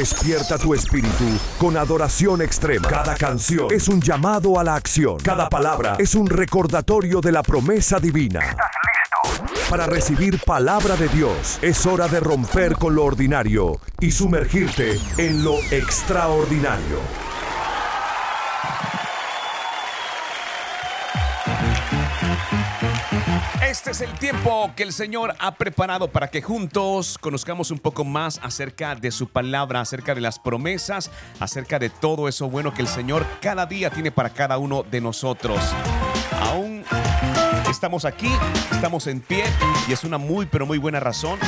Despierta 0.00 0.56
tu 0.56 0.72
espíritu 0.72 1.26
con 1.58 1.76
adoración 1.76 2.40
extrema. 2.40 2.88
Cada 2.88 3.14
canción 3.16 3.66
es 3.70 3.86
un 3.86 4.00
llamado 4.00 4.58
a 4.58 4.64
la 4.64 4.74
acción. 4.74 5.18
Cada 5.18 5.50
palabra 5.50 5.96
es 5.98 6.14
un 6.14 6.26
recordatorio 6.26 7.20
de 7.20 7.30
la 7.30 7.42
promesa 7.42 8.00
divina. 8.00 8.56
Para 9.68 9.84
recibir 9.84 10.40
palabra 10.40 10.96
de 10.96 11.06
Dios 11.08 11.58
es 11.60 11.84
hora 11.84 12.08
de 12.08 12.18
romper 12.18 12.76
con 12.76 12.94
lo 12.94 13.04
ordinario 13.04 13.78
y 14.00 14.10
sumergirte 14.10 14.98
en 15.18 15.44
lo 15.44 15.58
extraordinario. 15.70 17.29
Este 23.70 23.92
es 23.92 24.00
el 24.00 24.12
tiempo 24.18 24.72
que 24.74 24.82
el 24.82 24.92
Señor 24.92 25.36
ha 25.38 25.54
preparado 25.54 26.08
para 26.08 26.26
que 26.26 26.42
juntos 26.42 27.16
conozcamos 27.18 27.70
un 27.70 27.78
poco 27.78 28.04
más 28.04 28.40
acerca 28.42 28.96
de 28.96 29.12
su 29.12 29.28
palabra, 29.28 29.80
acerca 29.80 30.12
de 30.12 30.20
las 30.20 30.40
promesas, 30.40 31.08
acerca 31.38 31.78
de 31.78 31.88
todo 31.88 32.26
eso 32.26 32.50
bueno 32.50 32.74
que 32.74 32.82
el 32.82 32.88
Señor 32.88 33.24
cada 33.40 33.66
día 33.66 33.90
tiene 33.90 34.10
para 34.10 34.30
cada 34.30 34.58
uno 34.58 34.82
de 34.82 35.00
nosotros. 35.00 35.60
Aún 36.40 36.84
estamos 37.70 38.04
aquí, 38.04 38.32
estamos 38.72 39.06
en 39.06 39.20
pie 39.20 39.44
y 39.88 39.92
es 39.92 40.02
una 40.02 40.18
muy 40.18 40.46
pero 40.46 40.66
muy 40.66 40.78
buena 40.78 40.98
razón 40.98 41.38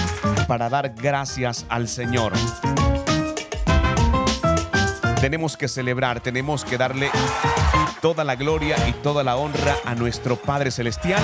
para 0.47 0.69
dar 0.69 0.95
gracias 0.95 1.67
al 1.69 1.89
Señor. 1.89 2.35
Tenemos 5.21 5.57
que 5.57 5.67
celebrar, 5.67 6.21
tenemos 6.21 6.65
que 6.65 6.79
darle 6.79 7.11
toda 8.01 8.23
la 8.23 8.37
gloria 8.37 8.77
y 8.89 8.93
toda 8.93 9.25
la 9.25 9.35
honra 9.35 9.75
a 9.85 9.97
nuestro 9.97 10.37
Padre 10.37 10.71
Celestial 10.71 11.21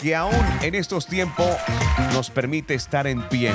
que 0.00 0.14
aún 0.14 0.34
en 0.62 0.74
estos 0.74 1.06
tiempos 1.06 1.46
nos 2.12 2.30
permite 2.30 2.74
estar 2.74 3.06
en 3.06 3.22
pie. 3.28 3.52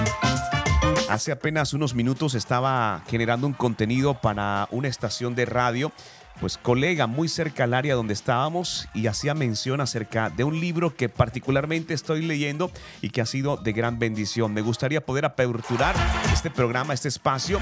Hace 1.09 1.31
apenas 1.31 1.73
unos 1.73 1.93
minutos 1.93 2.35
estaba 2.35 3.03
generando 3.07 3.47
un 3.47 3.53
contenido 3.53 4.19
para 4.19 4.67
una 4.71 4.87
estación 4.87 5.35
de 5.35 5.45
radio, 5.45 5.91
pues 6.39 6.57
colega 6.57 7.05
muy 7.05 7.27
cerca 7.27 7.65
al 7.65 7.73
área 7.73 7.95
donde 7.95 8.13
estábamos 8.13 8.87
y 8.93 9.07
hacía 9.07 9.33
mención 9.33 9.81
acerca 9.81 10.29
de 10.29 10.43
un 10.43 10.59
libro 10.59 10.95
que 10.95 11.09
particularmente 11.09 11.93
estoy 11.93 12.21
leyendo 12.23 12.71
y 13.01 13.09
que 13.09 13.21
ha 13.21 13.25
sido 13.25 13.57
de 13.57 13.73
gran 13.73 13.99
bendición. 13.99 14.53
Me 14.53 14.61
gustaría 14.61 15.05
poder 15.05 15.25
aperturar 15.25 15.95
este 16.33 16.49
programa, 16.49 16.93
este 16.93 17.09
espacio 17.09 17.59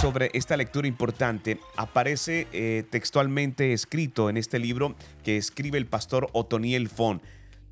sobre 0.00 0.30
esta 0.32 0.56
lectura 0.56 0.88
importante. 0.88 1.60
Aparece 1.76 2.46
eh, 2.52 2.84
textualmente 2.88 3.72
escrito 3.72 4.30
en 4.30 4.36
este 4.36 4.58
libro 4.58 4.94
que 5.24 5.36
escribe 5.36 5.76
el 5.76 5.86
pastor 5.86 6.28
Otoniel 6.32 6.88
Fon. 6.88 7.20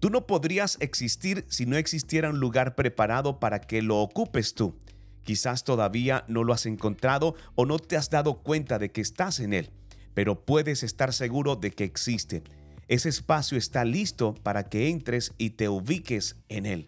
Tú 0.00 0.10
no 0.10 0.27
podrías 0.27 0.77
existir 0.80 1.44
si 1.48 1.66
no 1.66 1.77
existiera 1.77 2.30
un 2.30 2.38
lugar 2.38 2.77
preparado 2.77 3.41
para 3.41 3.60
que 3.60 3.82
lo 3.82 3.98
ocupes 3.98 4.54
tú. 4.54 4.77
Quizás 5.24 5.64
todavía 5.64 6.24
no 6.28 6.44
lo 6.44 6.52
has 6.52 6.66
encontrado 6.66 7.34
o 7.56 7.66
no 7.66 7.78
te 7.78 7.96
has 7.96 8.08
dado 8.08 8.38
cuenta 8.38 8.78
de 8.78 8.91
que 8.91 9.00
estás 9.00 9.41
en 9.41 9.52
él, 9.52 9.70
pero 10.14 10.44
puedes 10.44 10.82
estar 10.84 11.12
seguro 11.12 11.56
de 11.56 11.72
que 11.72 11.84
existe. 11.84 12.44
Ese 12.86 13.08
espacio 13.08 13.58
está 13.58 13.84
listo 13.84 14.34
para 14.34 14.69
que 14.69 14.88
entres 14.88 15.34
y 15.36 15.50
te 15.50 15.69
ubiques 15.69 16.36
en 16.48 16.64
él. 16.64 16.86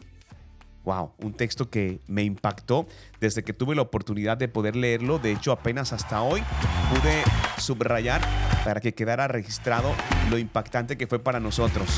Wow, 0.84 1.12
un 1.18 1.34
texto 1.34 1.68
que 1.68 2.00
me 2.06 2.22
impactó 2.22 2.86
desde 3.20 3.42
que 3.42 3.52
tuve 3.52 3.74
la 3.74 3.82
oportunidad 3.82 4.38
de 4.38 4.48
poder 4.48 4.76
leerlo. 4.76 5.18
De 5.18 5.32
hecho, 5.32 5.52
apenas 5.52 5.92
hasta 5.92 6.22
hoy 6.22 6.42
pude 6.88 7.22
subrayar 7.58 8.22
para 8.64 8.80
que 8.80 8.94
quedara 8.94 9.28
registrado 9.28 9.92
lo 10.30 10.38
impactante 10.38 10.96
que 10.96 11.06
fue 11.06 11.18
para 11.18 11.40
nosotros. 11.40 11.90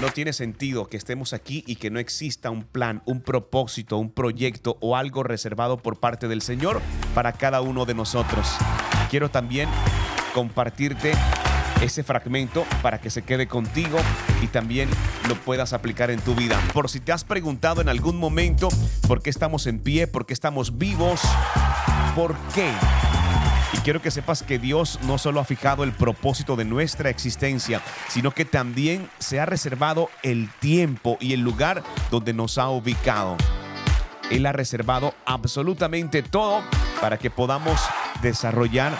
No 0.00 0.08
tiene 0.08 0.32
sentido 0.32 0.86
que 0.86 0.96
estemos 0.96 1.34
aquí 1.34 1.62
y 1.66 1.76
que 1.76 1.90
no 1.90 1.98
exista 1.98 2.50
un 2.50 2.64
plan, 2.64 3.02
un 3.04 3.20
propósito, 3.20 3.98
un 3.98 4.10
proyecto 4.10 4.78
o 4.80 4.96
algo 4.96 5.22
reservado 5.22 5.76
por 5.76 6.00
parte 6.00 6.26
del 6.26 6.40
Señor 6.40 6.80
para 7.14 7.32
cada 7.32 7.60
uno 7.60 7.84
de 7.84 7.92
nosotros. 7.92 8.48
Quiero 9.10 9.30
también 9.30 9.68
compartirte 10.32 11.12
ese 11.82 12.02
fragmento 12.02 12.64
para 12.80 12.98
que 12.98 13.10
se 13.10 13.22
quede 13.22 13.46
contigo 13.46 13.98
y 14.42 14.46
también 14.46 14.88
lo 15.28 15.34
puedas 15.34 15.74
aplicar 15.74 16.10
en 16.10 16.20
tu 16.20 16.34
vida. 16.34 16.58
Por 16.72 16.88
si 16.88 17.00
te 17.00 17.12
has 17.12 17.24
preguntado 17.24 17.82
en 17.82 17.90
algún 17.90 18.16
momento 18.16 18.70
por 19.06 19.20
qué 19.20 19.28
estamos 19.28 19.66
en 19.66 19.80
pie, 19.80 20.06
por 20.06 20.24
qué 20.24 20.32
estamos 20.32 20.78
vivos, 20.78 21.20
por 22.14 22.34
qué 22.54 22.70
y 23.72 23.78
quiero 23.78 24.02
que 24.02 24.10
sepas 24.10 24.42
que 24.42 24.58
Dios 24.58 24.98
no 25.02 25.18
solo 25.18 25.40
ha 25.40 25.44
fijado 25.44 25.84
el 25.84 25.92
propósito 25.92 26.56
de 26.56 26.64
nuestra 26.64 27.10
existencia, 27.10 27.80
sino 28.08 28.32
que 28.32 28.44
también 28.44 29.08
se 29.18 29.40
ha 29.40 29.46
reservado 29.46 30.10
el 30.22 30.50
tiempo 30.60 31.16
y 31.20 31.32
el 31.32 31.40
lugar 31.40 31.82
donde 32.10 32.32
nos 32.32 32.58
ha 32.58 32.68
ubicado. 32.68 33.36
Él 34.30 34.46
ha 34.46 34.52
reservado 34.52 35.14
absolutamente 35.24 36.22
todo 36.22 36.62
para 37.00 37.18
que 37.18 37.30
podamos 37.30 37.80
desarrollar 38.22 38.96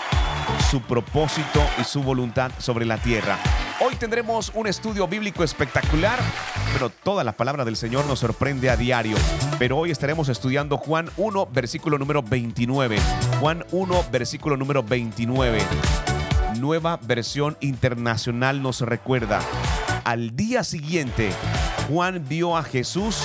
su 0.69 0.81
propósito 0.81 1.61
y 1.79 1.83
su 1.83 2.03
voluntad 2.03 2.51
sobre 2.59 2.85
la 2.85 2.97
tierra. 2.97 3.37
Hoy 3.83 3.95
tendremos 3.95 4.51
un 4.53 4.67
estudio 4.67 5.07
bíblico 5.07 5.43
espectacular, 5.43 6.19
pero 6.71 6.91
toda 6.91 7.23
la 7.23 7.31
palabra 7.31 7.65
del 7.65 7.75
Señor 7.75 8.05
nos 8.05 8.19
sorprende 8.19 8.69
a 8.69 8.77
diario. 8.77 9.17
Pero 9.57 9.75
hoy 9.75 9.89
estaremos 9.89 10.29
estudiando 10.29 10.77
Juan 10.77 11.09
1, 11.17 11.47
versículo 11.47 11.97
número 11.97 12.21
29. 12.21 12.99
Juan 13.39 13.65
1, 13.71 14.05
versículo 14.11 14.55
número 14.55 14.83
29. 14.83 15.57
Nueva 16.59 16.99
versión 17.01 17.57
internacional 17.59 18.61
nos 18.61 18.81
recuerda. 18.81 19.41
Al 20.03 20.35
día 20.35 20.63
siguiente, 20.63 21.31
Juan 21.89 22.23
vio 22.29 22.55
a 22.55 22.61
Jesús 22.61 23.23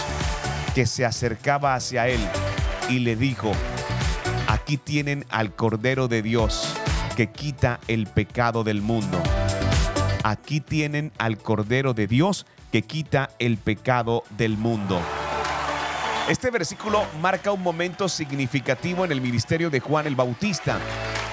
que 0.74 0.86
se 0.86 1.04
acercaba 1.04 1.74
hacia 1.74 2.08
él 2.08 2.20
y 2.88 3.00
le 3.00 3.14
dijo, 3.14 3.52
aquí 4.46 4.78
tienen 4.78 5.26
al 5.28 5.54
Cordero 5.54 6.08
de 6.08 6.22
Dios 6.22 6.72
que 7.14 7.30
quita 7.30 7.78
el 7.88 8.06
pecado 8.06 8.64
del 8.64 8.80
mundo. 8.80 9.20
Aquí 10.26 10.60
tienen 10.60 11.12
al 11.18 11.38
Cordero 11.38 11.94
de 11.94 12.08
Dios 12.08 12.46
que 12.72 12.82
quita 12.82 13.30
el 13.38 13.58
pecado 13.58 14.24
del 14.36 14.58
mundo. 14.58 15.00
Este 16.28 16.50
versículo 16.50 17.04
marca 17.22 17.52
un 17.52 17.62
momento 17.62 18.08
significativo 18.08 19.04
en 19.04 19.12
el 19.12 19.20
ministerio 19.20 19.70
de 19.70 19.78
Juan 19.78 20.08
el 20.08 20.16
Bautista, 20.16 20.80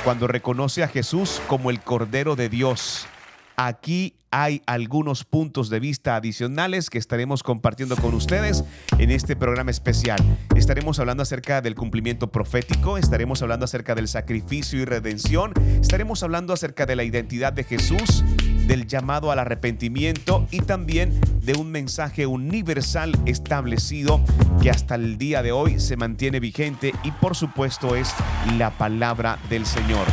cuando 0.04 0.28
reconoce 0.28 0.84
a 0.84 0.88
Jesús 0.88 1.42
como 1.48 1.72
el 1.72 1.80
Cordero 1.80 2.36
de 2.36 2.50
Dios. 2.50 3.08
Aquí 3.56 4.16
hay 4.30 4.62
algunos 4.66 5.26
puntos 5.26 5.70
de 5.70 5.80
vista 5.80 6.16
adicionales 6.16 6.90
que 6.90 6.98
estaremos 6.98 7.44
compartiendo 7.44 7.96
con 7.96 8.16
ustedes 8.16 8.64
en 8.98 9.12
este 9.12 9.36
programa 9.36 9.70
especial. 9.70 10.20
Estaremos 10.56 11.00
hablando 11.00 11.22
acerca 11.22 11.62
del 11.62 11.76
cumplimiento 11.76 12.32
profético, 12.32 12.98
estaremos 12.98 13.44
hablando 13.44 13.66
acerca 13.66 13.94
del 13.94 14.08
sacrificio 14.08 14.80
y 14.80 14.86
redención, 14.86 15.54
estaremos 15.82 16.24
hablando 16.24 16.52
acerca 16.52 16.88
de 16.88 16.96
la 16.96 17.04
identidad 17.04 17.54
de 17.54 17.64
Jesús, 17.64 18.24
del 18.68 18.88
llamado 18.88 19.32
al 19.32 19.40
arrepentimiento 19.40 20.48
y 20.52 20.60
también 20.60 21.20
de 21.42 21.54
un 21.54 21.72
mensaje 21.72 22.26
universal 22.26 23.18
establecido 23.26 24.22
que 24.62 24.70
hasta 24.70 24.96
el 24.96 25.18
día 25.18 25.44
de 25.44 25.52
hoy 25.52 25.80
se 25.80 25.98
mantiene 25.98 26.40
vigente 26.40 26.94
y 27.04 27.12
por 27.12 27.36
supuesto 27.36 27.96
es 27.96 28.14
la 28.58 28.72
palabra 28.72 29.40
del 29.50 29.66
Señor. 29.66 30.08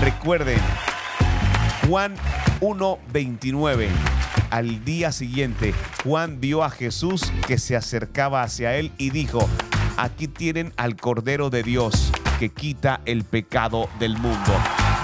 Recuerden, 0.00 0.60
Juan 1.88 2.14
1.29. 2.60 3.88
Al 4.50 4.84
día 4.84 5.12
siguiente, 5.12 5.74
Juan 6.04 6.40
vio 6.40 6.62
a 6.62 6.70
Jesús 6.70 7.32
que 7.46 7.58
se 7.58 7.76
acercaba 7.76 8.42
hacia 8.42 8.76
él 8.76 8.92
y 8.98 9.10
dijo, 9.10 9.48
aquí 9.96 10.28
tienen 10.28 10.72
al 10.76 10.96
Cordero 10.96 11.50
de 11.50 11.62
Dios 11.62 12.12
que 12.38 12.50
quita 12.50 13.00
el 13.06 13.24
pecado 13.24 13.88
del 13.98 14.16
mundo. 14.18 14.52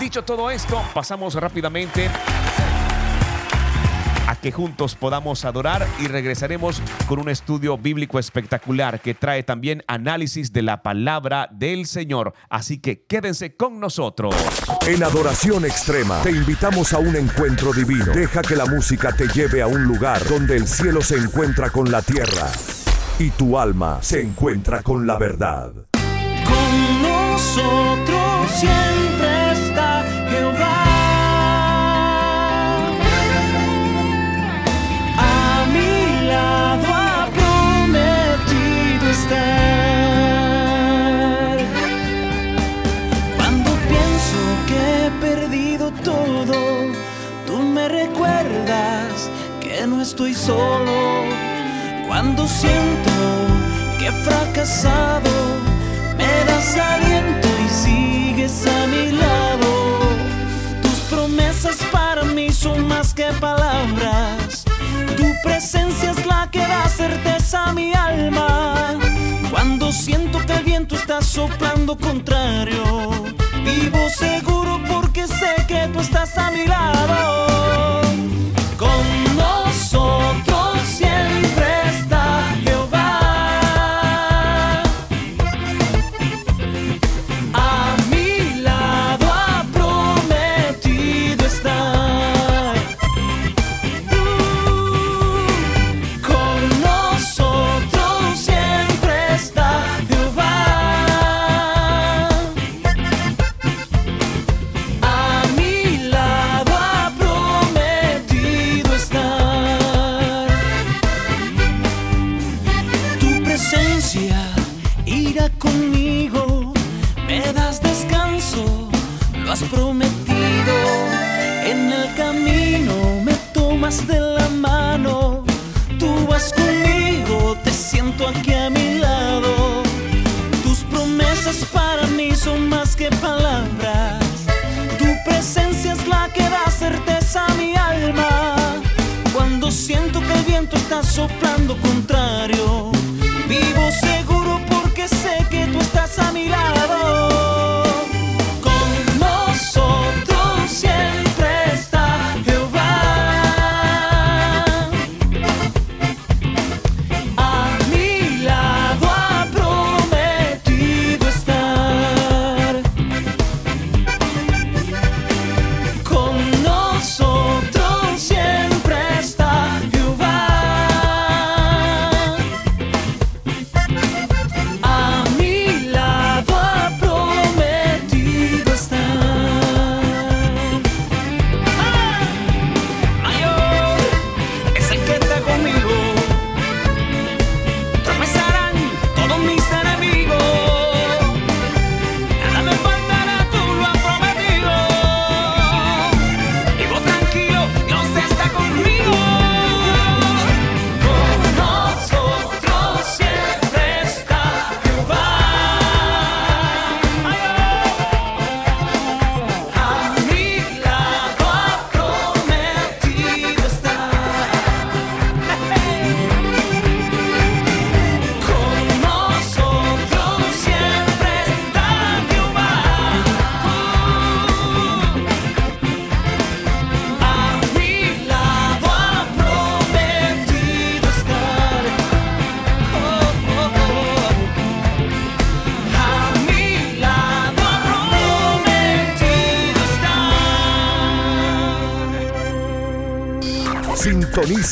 Dicho 0.00 0.22
todo 0.24 0.50
esto, 0.50 0.82
pasamos 0.94 1.34
rápidamente 1.34 2.10
a 4.32 4.36
que 4.36 4.50
juntos 4.50 4.94
podamos 4.94 5.44
adorar 5.44 5.86
y 6.00 6.06
regresaremos 6.06 6.80
con 7.06 7.18
un 7.18 7.28
estudio 7.28 7.76
bíblico 7.76 8.18
espectacular 8.18 9.00
que 9.00 9.12
trae 9.12 9.42
también 9.42 9.84
análisis 9.86 10.52
de 10.54 10.62
la 10.62 10.82
palabra 10.82 11.48
del 11.52 11.86
Señor. 11.86 12.32
Así 12.48 12.78
que 12.78 13.04
quédense 13.04 13.56
con 13.56 13.78
nosotros. 13.78 14.34
En 14.86 15.02
adoración 15.02 15.66
extrema 15.66 16.22
te 16.22 16.30
invitamos 16.30 16.94
a 16.94 16.98
un 16.98 17.14
encuentro 17.14 17.74
divino. 17.74 18.12
Deja 18.12 18.40
que 18.40 18.56
la 18.56 18.64
música 18.64 19.12
te 19.12 19.28
lleve 19.28 19.60
a 19.60 19.66
un 19.66 19.84
lugar 19.84 20.26
donde 20.26 20.56
el 20.56 20.66
cielo 20.66 21.02
se 21.02 21.16
encuentra 21.16 21.68
con 21.68 21.92
la 21.92 22.00
tierra 22.00 22.48
y 23.18 23.30
tu 23.30 23.58
alma 23.58 23.98
se 24.00 24.22
encuentra 24.22 24.82
con 24.82 25.06
la 25.06 25.18
verdad. 25.18 25.72
Con 25.92 27.02
nosotros 27.02 28.50
siempre 28.50 29.11
estoy 50.02 50.34
solo. 50.34 51.24
Cuando 52.08 52.46
siento 52.46 53.12
que 53.98 54.08
he 54.08 54.12
fracasado, 54.12 55.30
me 56.18 56.44
das 56.44 56.76
aliento 56.76 57.48
y 57.64 57.68
sigues 57.68 58.66
a 58.66 58.86
mi 58.88 59.12
lado. 59.12 59.70
Tus 60.82 60.98
promesas 61.08 61.76
para 61.92 62.24
mí 62.24 62.52
son 62.52 62.88
más 62.88 63.14
que 63.14 63.26
palabras. 63.40 64.64
Tu 65.16 65.26
presencia 65.44 66.10
es 66.10 66.26
la 66.26 66.50
que 66.50 66.60
da 66.60 66.88
certeza 66.88 67.66
a 67.68 67.72
mi 67.72 67.94
alma. 67.94 68.98
Cuando 69.50 69.92
siento 69.92 70.44
que 70.44 70.54
el 70.54 70.64
viento 70.64 70.96
está 70.96 71.22
soplando 71.22 71.96
contrario, 71.96 73.10
vivo 73.64 74.08
seguro 74.10 74.80
porque 74.90 75.28
sé 75.28 75.54
que 75.68 75.88
tú 75.92 76.00
estás 76.00 76.36
a 76.36 76.50
mi 76.50 76.66
lado. 76.66 78.11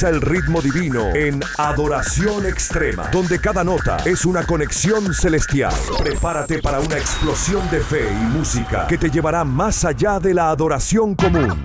El 0.03 0.23
ritmo 0.23 0.63
divino 0.63 1.15
en 1.15 1.41
Adoración 1.59 2.47
Extrema, 2.47 3.09
donde 3.13 3.39
cada 3.39 3.63
nota 3.63 3.99
es 4.07 4.25
una 4.25 4.47
conexión 4.47 5.13
celestial. 5.13 5.75
Prepárate 5.99 6.63
para 6.63 6.81
una 6.81 6.97
explosión 6.97 7.69
de 7.71 7.81
fe 7.81 8.09
y 8.11 8.25
música 8.37 8.87
que 8.87 8.97
te 8.97 9.11
llevará 9.11 9.45
más 9.45 9.85
allá 9.85 10.19
de 10.19 10.33
la 10.33 10.49
adoración 10.49 11.15
común. 11.15 11.61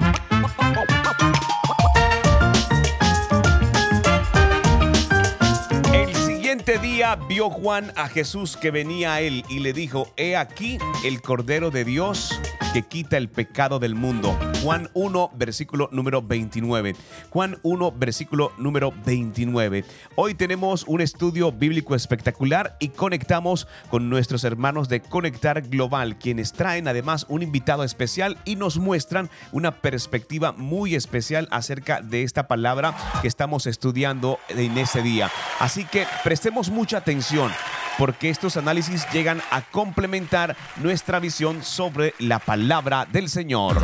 El 5.94 6.14
siguiente 6.14 6.78
día 6.80 7.16
vio 7.16 7.50
Juan 7.50 7.94
a 7.96 8.10
Jesús 8.10 8.58
que 8.58 8.70
venía 8.70 9.14
a 9.14 9.22
él 9.22 9.46
y 9.48 9.60
le 9.60 9.72
dijo, 9.72 10.12
he 10.18 10.36
aquí 10.36 10.78
el 11.06 11.22
Cordero 11.22 11.72
de 11.72 11.86
Dios 11.86 12.38
que 12.76 12.84
quita 12.84 13.16
el 13.16 13.30
pecado 13.30 13.80
del 13.80 13.96
mundo. 13.96 14.38
Juan 14.62 14.90
1, 14.94 15.32
versículo 15.36 15.88
número 15.94 16.22
29. 16.22 16.94
Juan 17.30 17.58
1, 17.64 17.94
versículo 17.94 18.52
número 18.58 18.94
29. 19.06 19.86
Hoy 20.18 20.34
tenemos 20.34 20.84
un 20.86 21.00
estudio 21.00 21.54
bíblico 21.54 21.96
espectacular 21.96 22.76
y 22.82 22.90
conectamos 22.90 23.66
con 23.90 24.10
nuestros 24.10 24.44
hermanos 24.44 24.90
de 24.90 25.00
Conectar 25.00 25.62
Global, 25.62 26.18
quienes 26.18 26.52
traen 26.52 26.90
además 26.90 27.26
un 27.30 27.44
invitado 27.44 27.86
especial 27.86 28.38
y 28.44 28.58
nos 28.58 28.78
muestran 28.78 29.30
una 29.54 29.80
perspectiva 29.80 30.52
muy 30.52 30.96
especial 30.96 31.48
acerca 31.52 32.02
de 32.02 32.24
esta 32.24 32.50
palabra 32.50 32.94
que 33.22 33.30
estamos 33.30 33.68
estudiando 33.68 34.38
en 34.50 34.78
ese 34.78 35.02
día. 35.02 35.32
Así 35.62 35.86
que 35.86 36.06
prestemos 36.26 36.70
mucha 36.70 36.98
atención 36.98 37.54
porque 37.98 38.30
estos 38.30 38.58
análisis 38.58 39.08
llegan 39.14 39.42
a 39.52 39.62
complementar 39.62 40.58
nuestra 40.84 41.22
visión 41.22 41.64
sobre 41.64 42.14
la 42.20 42.40
palabra 42.40 42.65
del 43.12 43.30
Señor. 43.30 43.78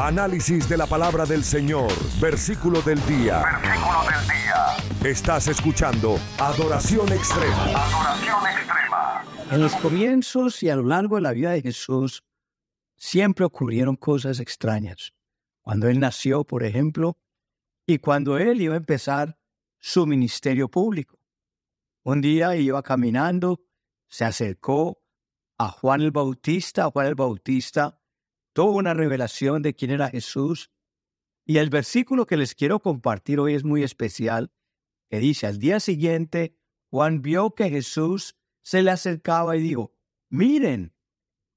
Análisis 0.00 0.68
de 0.68 0.76
la 0.76 0.86
palabra 0.86 1.24
del 1.24 1.44
Señor, 1.44 1.88
versículo 2.20 2.82
del 2.82 2.98
día. 3.06 3.44
Versículo 3.62 3.98
del 4.10 4.26
día. 4.26 5.08
Estás 5.08 5.46
escuchando 5.46 6.18
Adoración 6.40 7.12
Extrema. 7.12 7.62
Adoración 7.62 8.40
extrema. 8.44 9.24
En 9.52 9.60
los 9.60 9.72
comienzos 9.76 10.64
y 10.64 10.68
a 10.68 10.74
lo 10.74 10.82
largo 10.82 11.14
de 11.14 11.22
la 11.22 11.30
vida 11.30 11.52
de 11.52 11.62
Jesús 11.62 12.24
siempre 12.96 13.44
ocurrieron 13.44 13.94
cosas 13.94 14.40
extrañas. 14.40 15.12
Cuando 15.62 15.88
Él 15.88 16.00
nació, 16.00 16.42
por 16.42 16.64
ejemplo, 16.64 17.16
y 17.86 17.98
cuando 17.98 18.36
Él 18.36 18.60
iba 18.60 18.74
a 18.74 18.78
empezar 18.78 19.38
su 19.78 20.06
ministerio 20.06 20.68
público. 20.68 21.20
Un 22.02 22.20
día 22.20 22.56
iba 22.56 22.82
caminando, 22.82 23.60
se 24.08 24.24
acercó 24.24 25.05
a 25.58 25.70
Juan 25.70 26.00
el 26.00 26.10
Bautista. 26.10 26.90
Juan 26.90 27.06
el 27.06 27.14
Bautista 27.14 28.00
tuvo 28.52 28.72
una 28.72 28.94
revelación 28.94 29.62
de 29.62 29.74
quién 29.74 29.90
era 29.90 30.08
Jesús. 30.08 30.70
Y 31.44 31.58
el 31.58 31.70
versículo 31.70 32.26
que 32.26 32.36
les 32.36 32.54
quiero 32.54 32.80
compartir 32.80 33.38
hoy 33.38 33.54
es 33.54 33.64
muy 33.64 33.82
especial, 33.82 34.52
que 35.08 35.18
dice, 35.20 35.46
al 35.46 35.58
día 35.58 35.78
siguiente, 35.78 36.56
Juan 36.90 37.22
vio 37.22 37.54
que 37.54 37.70
Jesús 37.70 38.36
se 38.62 38.82
le 38.82 38.90
acercaba 38.90 39.56
y 39.56 39.60
dijo, 39.60 39.94
miren, 40.28 40.94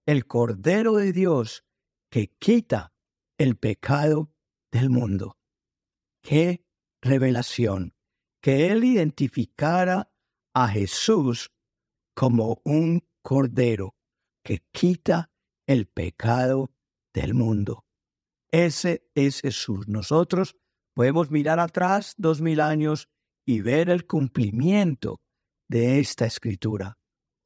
el 0.05 0.27
Cordero 0.27 0.95
de 0.95 1.11
Dios 1.11 1.65
que 2.09 2.27
quita 2.27 2.93
el 3.37 3.55
pecado 3.55 4.31
del 4.71 4.89
mundo. 4.89 5.37
Qué 6.21 6.65
revelación, 7.01 7.95
que 8.41 8.67
él 8.71 8.83
identificara 8.83 10.11
a 10.53 10.67
Jesús 10.67 11.51
como 12.13 12.61
un 12.65 13.08
Cordero 13.21 13.95
que 14.43 14.63
quita 14.71 15.31
el 15.67 15.87
pecado 15.87 16.71
del 17.13 17.33
mundo. 17.33 17.85
Ese 18.51 19.07
es 19.13 19.41
Jesús. 19.41 19.87
Nosotros 19.87 20.55
podemos 20.93 21.29
mirar 21.29 21.59
atrás 21.59 22.15
dos 22.17 22.41
mil 22.41 22.61
años 22.61 23.09
y 23.45 23.61
ver 23.61 23.89
el 23.89 24.05
cumplimiento 24.05 25.21
de 25.67 25.99
esta 25.99 26.25
escritura. 26.25 26.97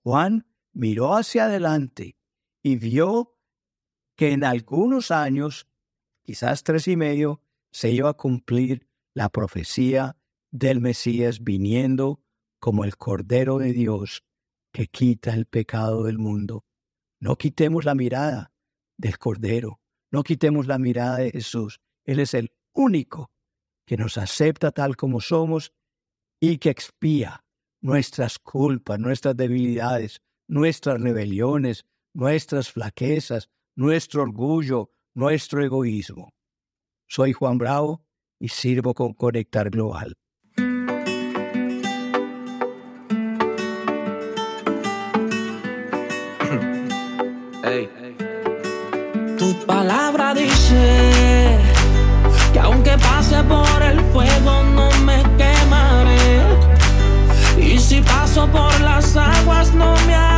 Juan 0.04 0.48
miró 0.74 1.16
hacia 1.16 1.46
adelante 1.46 2.16
y 2.62 2.78
vio 2.78 3.38
que 4.16 4.32
en 4.32 4.44
algunos 4.44 5.12
años, 5.12 5.68
quizás 6.24 6.64
tres 6.64 6.88
y 6.88 6.96
medio, 6.96 7.42
se 7.72 7.92
iba 7.92 8.10
a 8.10 8.14
cumplir 8.14 8.88
la 9.14 9.30
profecía 9.30 10.18
del 10.52 10.80
Mesías 10.80 11.44
viniendo 11.44 12.22
como 12.60 12.86
el 12.86 12.96
Cordero 12.96 13.58
de 13.58 13.74
Dios 13.74 14.24
que 14.74 14.88
quita 14.88 15.34
el 15.34 15.46
pecado 15.46 16.04
del 16.04 16.18
mundo. 16.18 16.66
No 17.22 17.38
quitemos 17.38 17.86
la 17.86 17.96
mirada 17.96 18.52
del 18.98 19.18
Cordero, 19.18 19.80
no 20.12 20.24
quitemos 20.24 20.68
la 20.68 20.80
mirada 20.80 21.20
de 21.20 21.32
Jesús. 21.32 21.80
Él 22.04 22.20
es 22.20 22.34
el 22.34 22.52
único 22.74 23.32
que 23.86 23.96
nos 23.96 24.18
acepta 24.18 24.72
tal 24.72 24.98
como 24.98 25.22
somos 25.22 25.74
y 26.40 26.58
que 26.58 26.70
expía 26.70 27.46
nuestras 27.82 28.40
culpas, 28.40 29.00
nuestras 29.00 29.38
debilidades, 29.38 30.22
nuestras 30.48 31.00
rebeliones, 31.00 31.86
nuestras 32.14 32.72
flaquezas, 32.72 33.50
nuestro 33.76 34.24
orgullo, 34.24 34.92
nuestro 35.14 35.64
egoísmo. 35.64 36.34
Soy 37.08 37.34
Juan 37.34 37.58
Bravo 37.58 38.06
y 38.40 38.50
sirvo 38.50 38.94
con 38.94 39.14
Conectar 39.14 39.70
Global. 39.70 40.16
Palabra 49.66 50.34
dice 50.34 51.58
que 52.52 52.60
aunque 52.60 52.98
pase 52.98 53.42
por 53.44 53.82
el 53.82 54.00
fuego 54.12 54.64
no 54.76 54.90
me 55.06 55.24
quemaré. 55.38 56.42
Y 57.58 57.80
si 57.80 58.02
paso 58.02 58.48
por 58.48 58.80
las 58.82 59.16
aguas 59.16 59.74
no 59.74 59.96
me 60.06 60.16
ahogaré. 60.16 60.33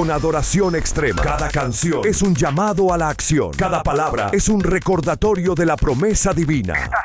Con 0.00 0.10
adoración 0.10 0.76
extrema. 0.76 1.20
Cada 1.20 1.50
canción 1.50 2.00
es 2.06 2.22
un 2.22 2.34
llamado 2.34 2.90
a 2.90 2.96
la 2.96 3.10
acción. 3.10 3.50
Cada 3.50 3.82
palabra 3.82 4.30
es 4.32 4.48
un 4.48 4.62
recordatorio 4.62 5.54
de 5.54 5.66
la 5.66 5.76
promesa 5.76 6.32
divina. 6.32 6.72
¿Estás 6.72 7.04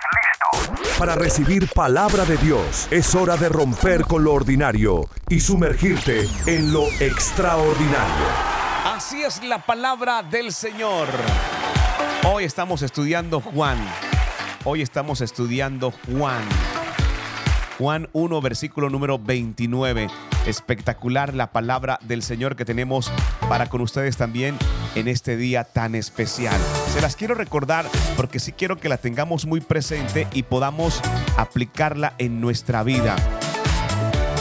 listo? 0.64 0.98
Para 0.98 1.14
recibir 1.16 1.68
palabra 1.74 2.24
de 2.24 2.38
Dios 2.38 2.88
es 2.90 3.14
hora 3.14 3.36
de 3.36 3.50
romper 3.50 4.06
con 4.06 4.24
lo 4.24 4.34
ordinario 4.34 5.10
y 5.28 5.42
sumergirte 5.42 6.26
en 6.46 6.72
lo 6.72 6.88
extraordinario. 7.02 8.26
Así 8.86 9.24
es 9.24 9.44
la 9.44 9.66
palabra 9.66 10.24
del 10.24 10.54
Señor. 10.54 11.10
Hoy 12.26 12.46
estamos 12.46 12.82
estudiando 12.82 13.42
Juan. 13.42 13.78
Hoy 14.64 14.82
estamos 14.82 15.20
estudiando 15.20 15.92
Juan. 15.92 16.44
Juan 17.78 18.08
1, 18.14 18.42
versículo 18.42 18.90
número 18.90 19.20
29. 19.20 20.08
Espectacular 20.46 21.34
la 21.34 21.52
palabra 21.52 22.00
del 22.04 22.22
Señor 22.22 22.56
que 22.56 22.66
tenemos 22.66 23.12
para 23.50 23.68
con 23.68 23.82
ustedes 23.82 24.16
también 24.16 24.58
en 24.94 25.08
este 25.08 25.38
día 25.38 25.64
tan 25.64 25.96
especial. 25.96 26.60
Se 26.94 27.02
las 27.02 27.16
quiero 27.16 27.34
recordar 27.34 27.86
porque 28.16 28.40
sí 28.40 28.52
quiero 28.52 28.78
que 28.78 28.90
la 28.90 28.98
tengamos 28.98 29.46
muy 29.46 29.60
presente 29.60 30.28
y 30.34 30.44
podamos 30.44 31.02
aplicarla 31.38 32.14
en 32.20 32.42
nuestra 32.42 32.84
vida. 32.84 33.16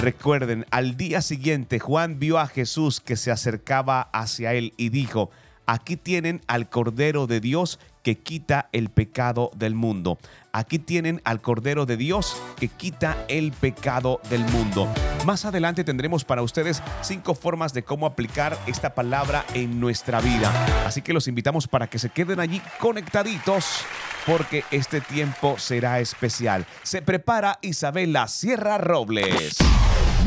Recuerden, 0.02 0.66
al 0.70 0.98
día 0.98 1.22
siguiente 1.22 1.78
Juan 1.78 2.18
vio 2.18 2.38
a 2.38 2.48
Jesús 2.48 3.00
que 3.00 3.16
se 3.16 3.30
acercaba 3.30 4.02
hacia 4.12 4.52
él 4.52 4.74
y 4.76 4.90
dijo, 4.90 5.30
aquí 5.64 5.96
tienen 5.96 6.42
al 6.46 6.68
Cordero 6.68 7.26
de 7.26 7.40
Dios 7.40 7.78
que 8.02 8.18
quita 8.18 8.68
el 8.72 8.90
pecado 8.90 9.50
del 9.56 9.74
mundo. 9.74 10.18
Aquí 10.56 10.78
tienen 10.78 11.20
al 11.24 11.40
Cordero 11.40 11.84
de 11.84 11.96
Dios 11.96 12.40
que 12.56 12.68
quita 12.68 13.16
el 13.26 13.50
pecado 13.50 14.20
del 14.30 14.44
mundo. 14.44 14.88
Más 15.26 15.44
adelante 15.44 15.82
tendremos 15.82 16.24
para 16.24 16.42
ustedes 16.42 16.80
cinco 17.02 17.34
formas 17.34 17.74
de 17.74 17.82
cómo 17.82 18.06
aplicar 18.06 18.56
esta 18.68 18.94
palabra 18.94 19.44
en 19.54 19.80
nuestra 19.80 20.20
vida. 20.20 20.52
Así 20.86 21.02
que 21.02 21.12
los 21.12 21.26
invitamos 21.26 21.66
para 21.66 21.88
que 21.88 21.98
se 21.98 22.08
queden 22.08 22.38
allí 22.38 22.62
conectaditos 22.78 23.80
porque 24.28 24.62
este 24.70 25.00
tiempo 25.00 25.58
será 25.58 25.98
especial. 25.98 26.66
Se 26.84 27.02
prepara 27.02 27.58
Isabela 27.60 28.28
Sierra 28.28 28.78
Robles. 28.78 29.56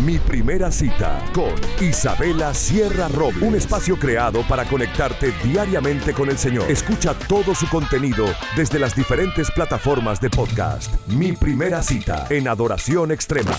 Mi 0.06 0.20
primera 0.20 0.72
cita 0.72 1.24
con 1.34 1.54
Isabela 1.82 2.54
Sierra 2.54 3.08
Robles. 3.08 3.42
Un 3.42 3.56
espacio 3.56 3.98
creado 3.98 4.44
para 4.48 4.66
conectarte 4.66 5.34
diariamente 5.44 6.14
con 6.14 6.30
el 6.30 6.38
Señor. 6.38 6.70
Escucha 6.70 7.14
todo 7.28 7.56
su 7.56 7.68
contenido 7.68 8.26
desde 8.56 8.80
las 8.80 8.96
diferentes 8.96 9.50
plataformas 9.52 10.22
de 10.22 10.30
podcast. 10.30 10.94
Mi 11.08 11.32
primera 11.32 11.82
cita 11.82 12.28
en 12.30 12.48
Adoración 12.48 13.12
Extrema. 13.12 13.58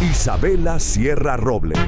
Isabela 0.00 0.78
Sierra 0.80 1.36
Robles. 1.36 1.78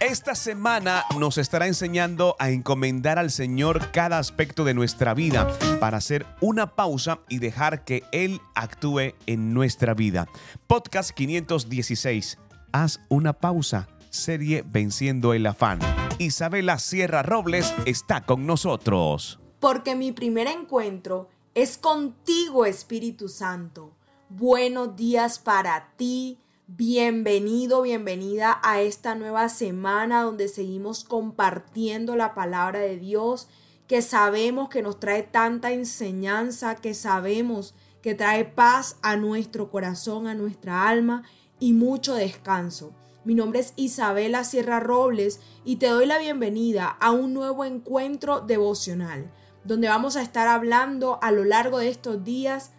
Esta 0.00 0.34
semana 0.34 1.04
nos 1.18 1.38
estará 1.38 1.68
enseñando 1.68 2.34
a 2.40 2.50
encomendar 2.50 3.20
al 3.20 3.30
Señor 3.30 3.92
cada 3.92 4.18
aspecto 4.18 4.64
de 4.64 4.74
nuestra 4.74 5.14
vida 5.14 5.46
para 5.78 5.98
hacer 5.98 6.26
una 6.40 6.74
pausa 6.74 7.20
y 7.28 7.38
dejar 7.38 7.84
que 7.84 8.02
Él 8.10 8.40
actúe 8.56 9.14
en 9.26 9.54
nuestra 9.54 9.94
vida. 9.94 10.26
Podcast 10.66 11.12
516. 11.12 12.38
Haz 12.72 13.00
una 13.10 13.34
pausa. 13.34 13.86
Serie 14.08 14.64
Venciendo 14.66 15.34
el 15.34 15.44
Afán. 15.44 15.78
Isabela 16.18 16.78
Sierra 16.78 17.22
Robles 17.22 17.74
está 17.84 18.24
con 18.24 18.46
nosotros. 18.46 19.38
Porque 19.60 19.94
mi 19.94 20.12
primer 20.12 20.46
encuentro 20.46 21.28
es 21.54 21.76
contigo, 21.76 22.64
Espíritu 22.64 23.28
Santo. 23.28 23.92
Buenos 24.30 24.96
días 24.96 25.38
para 25.38 25.92
ti. 25.98 26.38
Bienvenido, 26.66 27.82
bienvenida 27.82 28.58
a 28.62 28.80
esta 28.80 29.14
nueva 29.16 29.50
semana 29.50 30.22
donde 30.22 30.48
seguimos 30.48 31.04
compartiendo 31.04 32.16
la 32.16 32.34
palabra 32.34 32.78
de 32.78 32.96
Dios 32.96 33.48
que 33.86 34.00
sabemos 34.00 34.70
que 34.70 34.80
nos 34.80 34.98
trae 34.98 35.22
tanta 35.22 35.72
enseñanza, 35.72 36.76
que 36.76 36.94
sabemos 36.94 37.74
que 38.00 38.14
trae 38.14 38.46
paz 38.46 38.96
a 39.02 39.16
nuestro 39.16 39.70
corazón, 39.70 40.26
a 40.26 40.34
nuestra 40.34 40.88
alma 40.88 41.24
y 41.62 41.74
mucho 41.74 42.14
descanso. 42.14 42.92
Mi 43.24 43.36
nombre 43.36 43.60
es 43.60 43.72
Isabela 43.76 44.42
Sierra 44.42 44.80
Robles 44.80 45.38
y 45.64 45.76
te 45.76 45.86
doy 45.86 46.06
la 46.06 46.18
bienvenida 46.18 46.88
a 46.88 47.12
un 47.12 47.34
nuevo 47.34 47.64
encuentro 47.64 48.40
devocional, 48.40 49.30
donde 49.62 49.86
vamos 49.86 50.16
a 50.16 50.22
estar 50.22 50.48
hablando 50.48 51.20
a 51.22 51.30
lo 51.30 51.44
largo 51.44 51.78
de 51.78 51.88
estos 51.88 52.24
días 52.24 52.72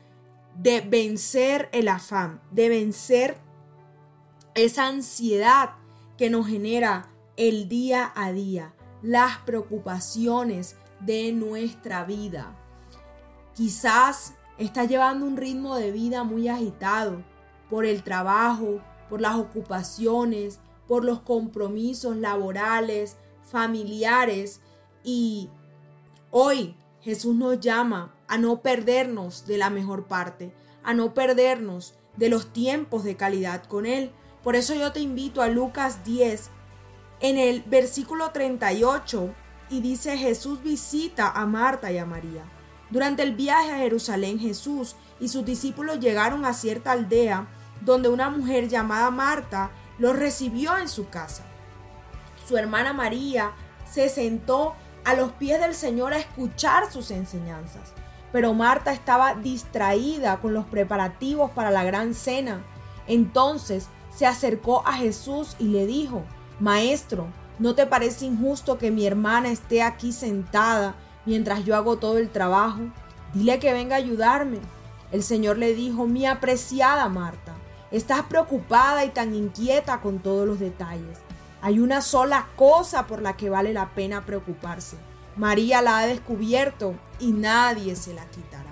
de 0.57 0.81
vencer 0.81 1.69
el 1.71 1.87
afán, 1.87 2.41
de 2.51 2.67
vencer 2.67 3.37
esa 4.53 4.87
ansiedad 4.87 5.75
que 6.17 6.29
nos 6.29 6.45
genera 6.47 7.09
el 7.37 7.69
día 7.69 8.11
a 8.15 8.33
día, 8.33 8.73
las 9.01 9.37
preocupaciones 9.45 10.75
de 10.99 11.31
nuestra 11.31 12.03
vida. 12.03 12.53
Quizás 13.55 14.33
estás 14.57 14.89
llevando 14.89 15.25
un 15.25 15.37
ritmo 15.37 15.77
de 15.77 15.93
vida 15.93 16.25
muy 16.25 16.49
agitado 16.49 17.23
por 17.73 17.87
el 17.87 18.03
trabajo, 18.03 18.81
por 19.09 19.19
las 19.19 19.35
ocupaciones, 19.35 20.59
por 20.87 21.03
los 21.03 21.21
compromisos 21.21 22.15
laborales, 22.15 23.17
familiares 23.41 24.61
y 25.03 25.49
hoy 26.29 26.75
Jesús 27.01 27.33
nos 27.33 27.59
llama 27.59 28.13
a 28.27 28.37
no 28.37 28.61
perdernos 28.61 29.47
de 29.47 29.57
la 29.57 29.71
mejor 29.71 30.05
parte, 30.05 30.53
a 30.83 30.93
no 30.93 31.15
perdernos 31.15 31.95
de 32.15 32.29
los 32.29 32.53
tiempos 32.53 33.03
de 33.03 33.15
calidad 33.15 33.63
con 33.63 33.87
Él. 33.87 34.11
Por 34.43 34.55
eso 34.55 34.75
yo 34.75 34.91
te 34.91 34.99
invito 34.99 35.41
a 35.41 35.47
Lucas 35.47 36.03
10, 36.03 36.51
en 37.21 37.39
el 37.39 37.63
versículo 37.63 38.29
38, 38.29 39.33
y 39.71 39.81
dice 39.81 40.15
Jesús 40.15 40.61
visita 40.61 41.31
a 41.31 41.47
Marta 41.47 41.91
y 41.91 41.97
a 41.97 42.05
María. 42.05 42.43
Durante 42.91 43.23
el 43.23 43.33
viaje 43.33 43.71
a 43.71 43.79
Jerusalén, 43.79 44.37
Jesús 44.37 44.95
y 45.19 45.29
sus 45.29 45.43
discípulos 45.43 45.99
llegaron 45.99 46.45
a 46.45 46.53
cierta 46.53 46.91
aldea 46.91 47.47
donde 47.81 48.09
una 48.09 48.29
mujer 48.29 48.67
llamada 48.67 49.11
Marta 49.11 49.71
los 49.97 50.15
recibió 50.15 50.77
en 50.77 50.87
su 50.87 51.09
casa. 51.09 51.43
Su 52.47 52.57
hermana 52.57 52.93
María 52.93 53.51
se 53.89 54.09
sentó 54.09 54.75
a 55.05 55.13
los 55.15 55.31
pies 55.33 55.59
del 55.59 55.75
Señor 55.75 56.13
a 56.13 56.17
escuchar 56.17 56.91
sus 56.91 57.11
enseñanzas, 57.11 57.93
pero 58.31 58.53
Marta 58.53 58.93
estaba 58.93 59.35
distraída 59.35 60.39
con 60.39 60.53
los 60.53 60.65
preparativos 60.65 61.51
para 61.51 61.71
la 61.71 61.83
gran 61.83 62.13
cena. 62.13 62.63
Entonces 63.07 63.89
se 64.15 64.25
acercó 64.25 64.85
a 64.87 64.93
Jesús 64.93 65.55
y 65.59 65.65
le 65.65 65.85
dijo, 65.85 66.23
Maestro, 66.59 67.27
¿no 67.59 67.75
te 67.75 67.85
parece 67.85 68.25
injusto 68.25 68.77
que 68.77 68.91
mi 68.91 69.05
hermana 69.05 69.51
esté 69.51 69.83
aquí 69.83 70.11
sentada 70.11 70.95
mientras 71.25 71.65
yo 71.65 71.75
hago 71.75 71.97
todo 71.97 72.17
el 72.17 72.29
trabajo? 72.29 72.79
Dile 73.33 73.59
que 73.59 73.73
venga 73.73 73.95
a 73.95 73.99
ayudarme. 73.99 74.59
El 75.11 75.23
Señor 75.23 75.57
le 75.57 75.73
dijo, 75.73 76.07
mi 76.07 76.25
apreciada 76.25 77.07
Marta, 77.09 77.42
Estás 77.93 78.23
preocupada 78.23 79.05
y 79.05 79.09
tan 79.11 79.35
inquieta 79.35 80.01
con 80.01 80.17
todos 80.17 80.47
los 80.47 80.59
detalles. 80.59 81.19
Hay 81.61 81.77
una 81.77 82.01
sola 82.01 82.47
cosa 82.55 83.05
por 83.05 83.21
la 83.21 83.37
que 83.37 83.51
vale 83.51 83.71
la 83.71 83.93
pena 83.93 84.25
preocuparse. 84.25 84.97
María 85.37 85.83
la 85.83 85.99
ha 85.99 86.07
descubierto 86.07 86.95
y 87.19 87.33
nadie 87.33 87.95
se 87.95 88.15
la 88.15 88.25
quitará. 88.25 88.71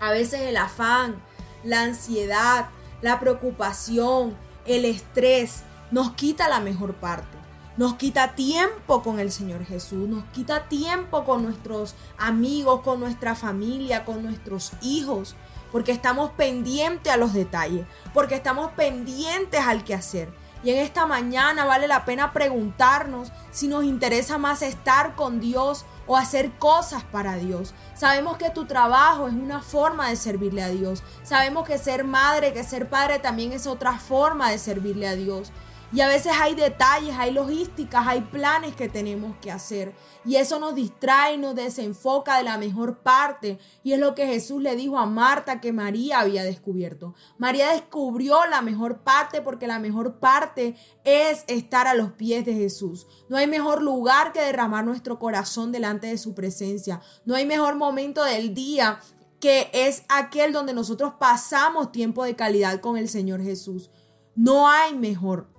A 0.00 0.10
veces 0.10 0.40
el 0.40 0.56
afán, 0.56 1.14
la 1.62 1.82
ansiedad, 1.82 2.70
la 3.02 3.20
preocupación, 3.20 4.36
el 4.66 4.84
estrés 4.84 5.62
nos 5.92 6.10
quita 6.14 6.48
la 6.48 6.58
mejor 6.58 6.94
parte. 6.94 7.38
Nos 7.76 7.94
quita 7.94 8.34
tiempo 8.34 9.02
con 9.02 9.18
el 9.18 9.32
Señor 9.32 9.64
Jesús, 9.64 10.08
nos 10.08 10.24
quita 10.26 10.68
tiempo 10.68 11.24
con 11.24 11.42
nuestros 11.42 11.94
amigos, 12.18 12.82
con 12.82 13.00
nuestra 13.00 13.34
familia, 13.34 14.04
con 14.04 14.22
nuestros 14.22 14.72
hijos 14.82 15.36
porque 15.72 15.90
estamos 15.90 16.30
pendientes 16.32 17.10
a 17.10 17.16
los 17.16 17.32
detalles, 17.32 17.86
porque 18.12 18.36
estamos 18.36 18.70
pendientes 18.72 19.60
al 19.60 19.82
que 19.82 19.94
hacer. 19.94 20.32
Y 20.62 20.70
en 20.70 20.78
esta 20.78 21.06
mañana 21.06 21.64
vale 21.64 21.88
la 21.88 22.04
pena 22.04 22.32
preguntarnos 22.32 23.32
si 23.50 23.66
nos 23.66 23.82
interesa 23.82 24.38
más 24.38 24.62
estar 24.62 25.16
con 25.16 25.40
Dios 25.40 25.84
o 26.06 26.16
hacer 26.16 26.52
cosas 26.52 27.02
para 27.02 27.34
Dios. 27.34 27.74
Sabemos 27.94 28.36
que 28.36 28.50
tu 28.50 28.66
trabajo 28.66 29.26
es 29.26 29.34
una 29.34 29.60
forma 29.60 30.08
de 30.10 30.14
servirle 30.14 30.62
a 30.62 30.68
Dios. 30.68 31.02
Sabemos 31.24 31.66
que 31.66 31.78
ser 31.78 32.04
madre, 32.04 32.52
que 32.52 32.62
ser 32.62 32.88
padre 32.88 33.18
también 33.18 33.50
es 33.50 33.66
otra 33.66 33.98
forma 33.98 34.50
de 34.50 34.58
servirle 34.58 35.08
a 35.08 35.16
Dios. 35.16 35.50
Y 35.94 36.00
a 36.00 36.08
veces 36.08 36.32
hay 36.40 36.54
detalles, 36.54 37.14
hay 37.18 37.32
logísticas, 37.32 38.06
hay 38.06 38.22
planes 38.22 38.74
que 38.74 38.88
tenemos 38.88 39.36
que 39.42 39.52
hacer. 39.52 39.92
Y 40.24 40.36
eso 40.36 40.58
nos 40.58 40.74
distrae, 40.74 41.36
nos 41.36 41.54
desenfoca 41.54 42.38
de 42.38 42.44
la 42.44 42.56
mejor 42.56 43.00
parte. 43.00 43.58
Y 43.82 43.92
es 43.92 43.98
lo 43.98 44.14
que 44.14 44.26
Jesús 44.26 44.62
le 44.62 44.74
dijo 44.74 44.98
a 44.98 45.04
Marta 45.04 45.60
que 45.60 45.70
María 45.70 46.20
había 46.20 46.44
descubierto. 46.44 47.14
María 47.36 47.72
descubrió 47.72 48.46
la 48.46 48.62
mejor 48.62 49.00
parte 49.00 49.42
porque 49.42 49.66
la 49.66 49.78
mejor 49.78 50.18
parte 50.18 50.76
es 51.04 51.44
estar 51.46 51.86
a 51.86 51.94
los 51.94 52.12
pies 52.12 52.46
de 52.46 52.54
Jesús. 52.54 53.06
No 53.28 53.36
hay 53.36 53.46
mejor 53.46 53.82
lugar 53.82 54.32
que 54.32 54.40
derramar 54.40 54.86
nuestro 54.86 55.18
corazón 55.18 55.72
delante 55.72 56.06
de 56.06 56.16
su 56.16 56.34
presencia. 56.34 57.02
No 57.26 57.34
hay 57.34 57.44
mejor 57.44 57.74
momento 57.74 58.24
del 58.24 58.54
día 58.54 58.98
que 59.40 59.68
es 59.74 60.04
aquel 60.08 60.54
donde 60.54 60.72
nosotros 60.72 61.14
pasamos 61.20 61.92
tiempo 61.92 62.24
de 62.24 62.34
calidad 62.34 62.80
con 62.80 62.96
el 62.96 63.10
Señor 63.10 63.42
Jesús. 63.42 63.90
No 64.34 64.68
hay 64.68 64.94
mejor 64.94 65.52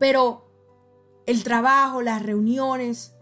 Pero 0.00 0.50
el 1.26 1.44
trabajo, 1.44 2.02
las 2.02 2.22
reuniones, 2.22 3.14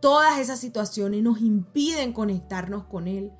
todas 0.00 0.38
esas 0.38 0.58
situaciones 0.58 1.22
nos 1.22 1.40
impiden 1.40 2.12
conectarnos 2.12 2.84
con 2.84 3.08
Él. 3.08 3.32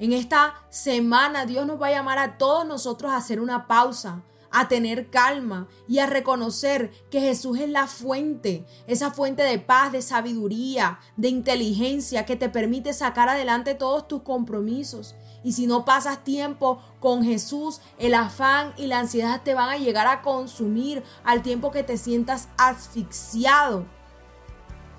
En 0.00 0.12
esta 0.12 0.54
semana 0.70 1.46
Dios 1.46 1.66
nos 1.66 1.80
va 1.80 1.88
a 1.88 1.92
llamar 1.92 2.18
a 2.18 2.38
todos 2.38 2.66
nosotros 2.66 3.12
a 3.12 3.18
hacer 3.18 3.38
una 3.38 3.68
pausa, 3.68 4.24
a 4.50 4.66
tener 4.66 5.10
calma 5.10 5.68
y 5.86 5.98
a 5.98 6.06
reconocer 6.06 6.90
que 7.10 7.20
Jesús 7.20 7.58
es 7.60 7.68
la 7.68 7.86
fuente, 7.86 8.66
esa 8.86 9.10
fuente 9.10 9.42
de 9.42 9.58
paz, 9.58 9.92
de 9.92 10.02
sabiduría, 10.02 10.98
de 11.16 11.28
inteligencia 11.28 12.26
que 12.26 12.36
te 12.36 12.48
permite 12.48 12.94
sacar 12.94 13.28
adelante 13.28 13.74
todos 13.74 14.08
tus 14.08 14.22
compromisos. 14.22 15.14
Y 15.44 15.52
si 15.52 15.66
no 15.66 15.84
pasas 15.84 16.24
tiempo 16.24 16.80
con 17.00 17.24
Jesús, 17.24 17.80
el 17.98 18.14
afán 18.14 18.72
y 18.76 18.86
la 18.86 19.00
ansiedad 19.00 19.42
te 19.42 19.54
van 19.54 19.68
a 19.68 19.76
llegar 19.76 20.06
a 20.06 20.22
consumir 20.22 21.02
al 21.24 21.42
tiempo 21.42 21.70
que 21.70 21.82
te 21.82 21.98
sientas 21.98 22.48
asfixiado 22.56 23.86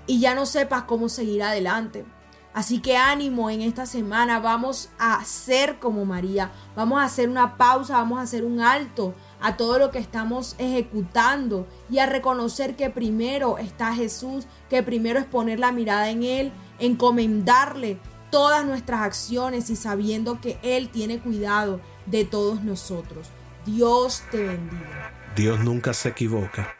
y 0.06 0.20
ya 0.20 0.34
no 0.34 0.46
sepas 0.46 0.82
cómo 0.82 1.08
seguir 1.08 1.42
adelante. 1.42 2.04
Así 2.52 2.80
que 2.80 2.96
ánimo 2.96 3.50
en 3.50 3.62
esta 3.62 3.84
semana, 3.84 4.38
vamos 4.38 4.90
a 4.96 5.24
ser 5.24 5.80
como 5.80 6.04
María, 6.04 6.52
vamos 6.76 7.00
a 7.00 7.04
hacer 7.04 7.28
una 7.28 7.56
pausa, 7.56 7.94
vamos 7.94 8.20
a 8.20 8.22
hacer 8.22 8.44
un 8.44 8.60
alto 8.60 9.12
a 9.40 9.56
todo 9.56 9.80
lo 9.80 9.90
que 9.90 9.98
estamos 9.98 10.54
ejecutando 10.58 11.66
y 11.90 11.98
a 11.98 12.06
reconocer 12.06 12.76
que 12.76 12.90
primero 12.90 13.58
está 13.58 13.92
Jesús, 13.92 14.46
que 14.70 14.84
primero 14.84 15.18
es 15.18 15.24
poner 15.24 15.58
la 15.58 15.72
mirada 15.72 16.10
en 16.10 16.22
Él, 16.22 16.52
encomendarle 16.78 17.98
todas 18.34 18.66
nuestras 18.66 19.02
acciones 19.02 19.70
y 19.70 19.76
sabiendo 19.76 20.40
que 20.40 20.58
Él 20.64 20.88
tiene 20.88 21.20
cuidado 21.20 21.80
de 22.06 22.24
todos 22.24 22.64
nosotros. 22.64 23.28
Dios 23.64 24.24
te 24.32 24.38
bendiga. 24.38 25.12
Dios 25.36 25.60
nunca 25.60 25.94
se 25.94 26.08
equivoca, 26.08 26.74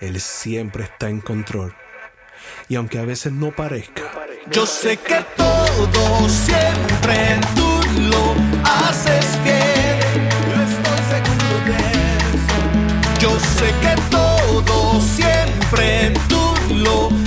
Él 0.00 0.18
siempre 0.22 0.84
está 0.84 1.10
en 1.10 1.20
control. 1.20 1.74
Y 2.70 2.76
aunque 2.76 2.98
a 2.98 3.04
veces 3.04 3.30
no 3.34 3.54
parezca, 3.54 4.10
yo 4.50 4.64
sé 4.64 4.96
que 4.96 5.22
todo 5.36 6.28
siempre 6.30 7.40
tú 7.54 8.00
lo 8.08 8.34
haces 8.64 9.38
bien. 9.44 10.00
Yo 10.48 10.62
estoy 10.62 11.00
seguro 11.10 11.58
de 11.66 11.76
eso. 12.32 12.58
Yo 13.20 13.38
sé 13.38 13.66
que 13.82 14.00
todo 14.10 14.98
siempre 15.02 16.14
tú 16.26 16.74
lo 16.74 17.08
haces 17.08 17.25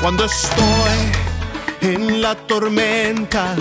Cuando 0.00 0.24
estoy 0.24 1.12
en 1.82 2.22
la 2.22 2.34
tormenta, 2.34 3.54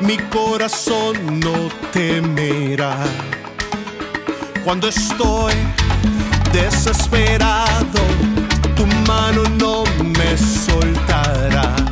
mi 0.00 0.16
corazón 0.16 1.38
no 1.38 1.68
temerá. 1.92 2.96
Cuando 4.64 4.88
estoy 4.88 5.52
desesperado, 6.50 8.00
tu 8.74 8.86
mano 9.06 9.42
no 9.58 9.84
me 10.18 10.38
soltará. 10.38 11.91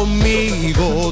Conmigo, 0.00 1.09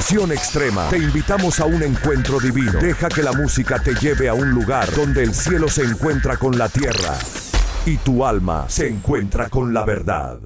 Extrema 0.00 0.88
te 0.88 0.96
invitamos 0.96 1.60
a 1.60 1.66
un 1.66 1.82
encuentro 1.82 2.40
divino. 2.40 2.80
Deja 2.80 3.08
que 3.08 3.22
la 3.22 3.32
música 3.32 3.78
te 3.78 3.94
lleve 3.94 4.28
a 4.28 4.34
un 4.34 4.50
lugar 4.50 4.90
donde 4.96 5.22
el 5.22 5.34
cielo 5.34 5.68
se 5.68 5.84
encuentra 5.84 6.36
con 6.36 6.58
la 6.58 6.68
tierra 6.68 7.16
y 7.86 7.96
tu 7.98 8.24
alma 8.24 8.64
se 8.68 8.88
encuentra 8.88 9.48
con 9.48 9.72
la 9.72 9.84
verdad. 9.84 10.40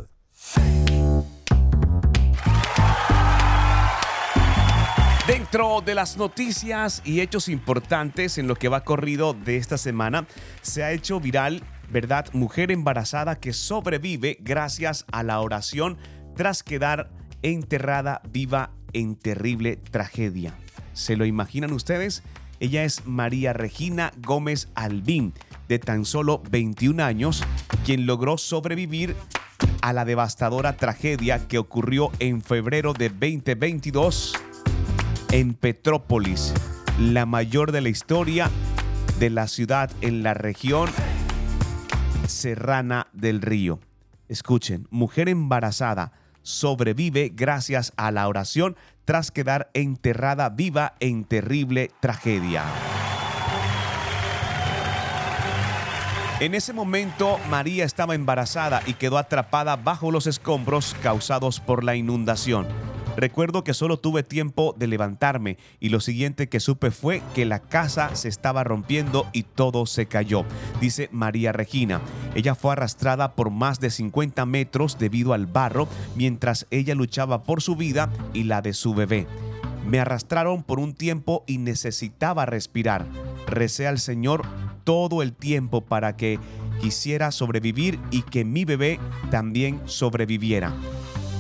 Dentro 5.27 5.81
de 5.81 5.95
las 5.95 6.19
noticias 6.19 7.01
y 7.05 7.21
hechos 7.21 7.49
importantes 7.49 8.37
en 8.39 8.49
lo 8.49 8.57
que 8.57 8.69
va 8.69 8.85
corrido 8.85 9.35
de 9.35 9.57
esta 9.57 9.79
semana, 9.79 10.27
se 10.63 10.83
ha 10.83 10.93
hecho 10.93 11.21
viral, 11.21 11.63
¿verdad? 11.91 12.27
Mujer 12.33 12.71
embarazada 12.71 13.37
que 13.37 13.53
sobrevive 13.53 14.37
gracias 14.41 15.07
a 15.11 15.23
la 15.23 15.41
oración 15.41 15.97
tras 16.37 16.63
quedar 16.63 17.11
enterrada 17.43 18.21
viva 18.29 18.73
en 18.95 19.17
terrible 19.17 19.77
tragedia. 19.77 20.55
¿Se 20.95 21.17
lo 21.17 21.27
imaginan 21.27 21.73
ustedes? 21.73 22.23
Ella 22.61 22.85
es 22.85 23.05
María 23.05 23.53
Regina 23.53 24.13
Gómez 24.23 24.69
Albín, 24.75 25.35
de 25.69 25.79
tan 25.79 26.05
solo 26.05 26.43
21 26.51 27.03
años, 27.03 27.45
quien 27.85 28.07
logró 28.07 28.39
sobrevivir 28.39 29.15
a 29.83 29.93
la 29.93 30.05
devastadora 30.05 30.77
tragedia 30.77 31.47
que 31.47 31.59
ocurrió 31.59 32.11
en 32.19 32.41
febrero 32.41 32.95
de 32.95 33.09
2022 33.11 34.35
en 35.33 35.55
Petrópolis, 35.55 36.55
la 36.99 37.27
mayor 37.27 37.73
de 37.73 37.81
la 37.81 37.89
historia 37.89 38.51
de 39.19 39.31
la 39.31 39.49
ciudad 39.49 39.91
en 40.01 40.23
la 40.23 40.33
región 40.33 40.89
serrana 42.27 43.09
del 43.13 43.43
río. 43.43 43.81
Escuchen, 44.29 44.87
mujer 44.91 45.29
embarazada 45.29 46.13
sobrevive 46.45 47.33
gracias 47.35 47.93
a 47.97 48.13
la 48.13 48.29
oración 48.29 48.77
tras 49.05 49.33
quedar 49.33 49.71
enterrada 49.75 50.51
viva 50.51 50.95
en 51.01 51.25
terrible 51.25 51.91
tragedia. 52.01 52.63
En 56.41 56.55
ese 56.55 56.73
momento, 56.73 57.39
María 57.49 57.85
estaba 57.85 58.15
embarazada 58.15 58.83
y 58.87 58.95
quedó 58.95 59.19
atrapada 59.19 59.77
bajo 59.77 60.11
los 60.11 60.27
escombros 60.27 60.95
causados 61.03 61.59
por 61.59 61.85
la 61.85 61.97
inundación. 61.97 62.67
Recuerdo 63.17 63.63
que 63.63 63.75
solo 63.75 63.97
tuve 63.97 64.25
tiempo 64.25 64.75
de 64.77 64.89
levantarme 64.89 65.57
y 65.79 65.91
lo 65.91 66.01
siguiente 66.01 66.49
que 66.49 66.59
supe 66.59 66.91
fue 66.91 67.23
que 67.35 67.45
la 67.45 67.61
casa 67.61 68.15
se 68.17 68.29
estaba 68.29 68.65
rompiendo 68.65 69.27
y 69.33 69.45
todo 69.45 69.87
se 69.87 70.07
cayó, 70.07 70.45
dice 70.81 71.09
María 71.13 71.53
Regina. 71.53 72.01
Ella 72.35 72.57
fue 72.57 72.73
arrastrada 72.73 73.35
por 73.35 73.51
más 73.51 73.79
de 73.79 73.91
50 73.91 74.45
metros 74.47 74.99
debido 74.99 75.33
al 75.33 75.47
barro 75.47 75.89
mientras 76.17 76.67
ella 76.71 76.97
luchaba 76.97 77.45
por 77.45 77.63
su 77.63 77.77
vida 77.77 78.11
y 78.33 78.45
la 78.45 78.63
de 78.63 78.73
su 78.73 78.95
bebé. 78.95 79.29
Me 79.87 80.01
arrastraron 80.01 80.65
por 80.65 80.81
un 80.81 80.93
tiempo 80.95 81.45
y 81.47 81.59
necesitaba 81.59 82.47
respirar. 82.47 83.07
Recé 83.47 83.87
al 83.87 84.01
Señor 84.01 84.43
todo 84.83 85.23
el 85.23 85.35
tiempo 85.35 85.83
para 85.83 86.17
que 86.17 86.41
quisiera 86.81 87.31
sobrevivir 87.31 88.01
y 88.11 88.23
que 88.23 88.45
mi 88.45 88.65
bebé 88.65 88.99
también 89.31 89.81
sobreviviera 89.85 90.73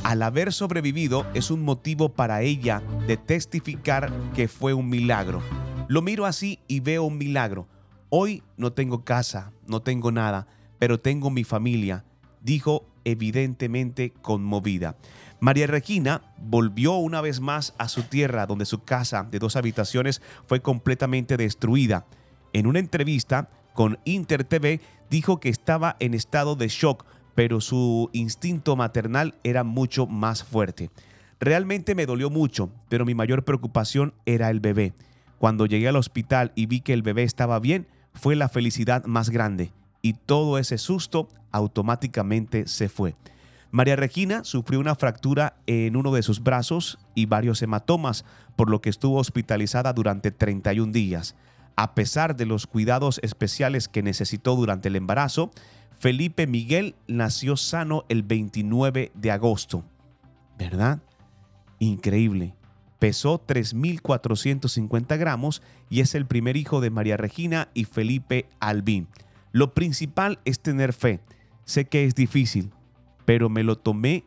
al 0.04 0.22
haber 0.22 0.52
sobrevivido 0.52 1.26
es 1.34 1.50
un 1.50 1.62
motivo 1.62 2.10
para 2.10 2.42
ella 2.42 2.82
de 3.06 3.16
testificar 3.16 4.12
que 4.34 4.48
fue 4.48 4.74
un 4.74 4.88
milagro. 4.88 5.42
Lo 5.88 6.02
miro 6.02 6.26
así 6.26 6.60
y 6.68 6.80
veo 6.80 7.04
un 7.04 7.18
milagro. 7.18 7.66
Hoy 8.10 8.42
no 8.58 8.72
tengo 8.72 9.02
casa, 9.04 9.50
no 9.66 9.80
tengo 9.80 10.12
nada, 10.12 10.46
pero 10.78 11.00
tengo 11.00 11.30
mi 11.30 11.42
familia, 11.42 12.04
dijo 12.42 12.86
evidentemente 13.04 14.12
conmovida. 14.22 14.96
María 15.40 15.66
Regina 15.66 16.22
volvió 16.38 16.96
una 16.96 17.20
vez 17.22 17.40
más 17.40 17.74
a 17.78 17.88
su 17.88 18.02
tierra, 18.02 18.46
donde 18.46 18.66
su 18.66 18.84
casa 18.84 19.26
de 19.30 19.38
dos 19.38 19.56
habitaciones 19.56 20.22
fue 20.46 20.60
completamente 20.60 21.36
destruida. 21.36 22.06
En 22.52 22.66
una 22.66 22.78
entrevista 22.78 23.48
con 23.72 23.98
Inter 24.04 24.44
TV 24.44 24.80
dijo 25.10 25.40
que 25.40 25.48
estaba 25.48 25.96
en 25.98 26.14
estado 26.14 26.56
de 26.56 26.68
shock 26.68 27.04
pero 27.34 27.60
su 27.60 28.10
instinto 28.12 28.76
maternal 28.76 29.34
era 29.44 29.64
mucho 29.64 30.06
más 30.06 30.44
fuerte. 30.44 30.90
Realmente 31.40 31.94
me 31.94 32.06
dolió 32.06 32.30
mucho, 32.30 32.70
pero 32.88 33.04
mi 33.04 33.14
mayor 33.14 33.44
preocupación 33.44 34.14
era 34.24 34.50
el 34.50 34.60
bebé. 34.60 34.92
Cuando 35.38 35.66
llegué 35.66 35.88
al 35.88 35.96
hospital 35.96 36.52
y 36.54 36.66
vi 36.66 36.80
que 36.80 36.92
el 36.92 37.02
bebé 37.02 37.22
estaba 37.24 37.58
bien, 37.58 37.86
fue 38.14 38.36
la 38.36 38.48
felicidad 38.48 39.04
más 39.04 39.30
grande 39.30 39.72
y 40.04 40.12
todo 40.12 40.58
ese 40.58 40.76
susto 40.76 41.28
automáticamente 41.50 42.66
se 42.68 42.90
fue. 42.90 43.16
María 43.70 43.96
Regina 43.96 44.44
sufrió 44.44 44.78
una 44.78 44.94
fractura 44.94 45.56
en 45.66 45.96
uno 45.96 46.12
de 46.12 46.22
sus 46.22 46.42
brazos 46.42 46.98
y 47.14 47.24
varios 47.24 47.62
hematomas, 47.62 48.26
por 48.54 48.68
lo 48.68 48.82
que 48.82 48.90
estuvo 48.90 49.16
hospitalizada 49.16 49.94
durante 49.94 50.30
31 50.30 50.92
días. 50.92 51.34
A 51.74 51.94
pesar 51.94 52.36
de 52.36 52.44
los 52.44 52.66
cuidados 52.66 53.18
especiales 53.22 53.88
que 53.88 54.02
necesitó 54.02 54.56
durante 54.56 54.88
el 54.88 54.96
embarazo, 54.96 55.50
Felipe 56.04 56.46
Miguel 56.46 56.96
nació 57.06 57.56
sano 57.56 58.04
el 58.10 58.24
29 58.24 59.10
de 59.14 59.30
agosto. 59.30 59.86
¿Verdad? 60.58 61.00
Increíble. 61.78 62.54
Pesó 62.98 63.42
3.450 63.46 65.18
gramos 65.18 65.62
y 65.88 66.00
es 66.00 66.14
el 66.14 66.26
primer 66.26 66.58
hijo 66.58 66.82
de 66.82 66.90
María 66.90 67.16
Regina 67.16 67.70
y 67.72 67.86
Felipe 67.86 68.50
Albín. 68.60 69.08
Lo 69.50 69.72
principal 69.72 70.40
es 70.44 70.60
tener 70.60 70.92
fe. 70.92 71.20
Sé 71.64 71.86
que 71.86 72.04
es 72.04 72.14
difícil, 72.14 72.70
pero 73.24 73.48
me 73.48 73.62
lo 73.62 73.78
tomé 73.78 74.26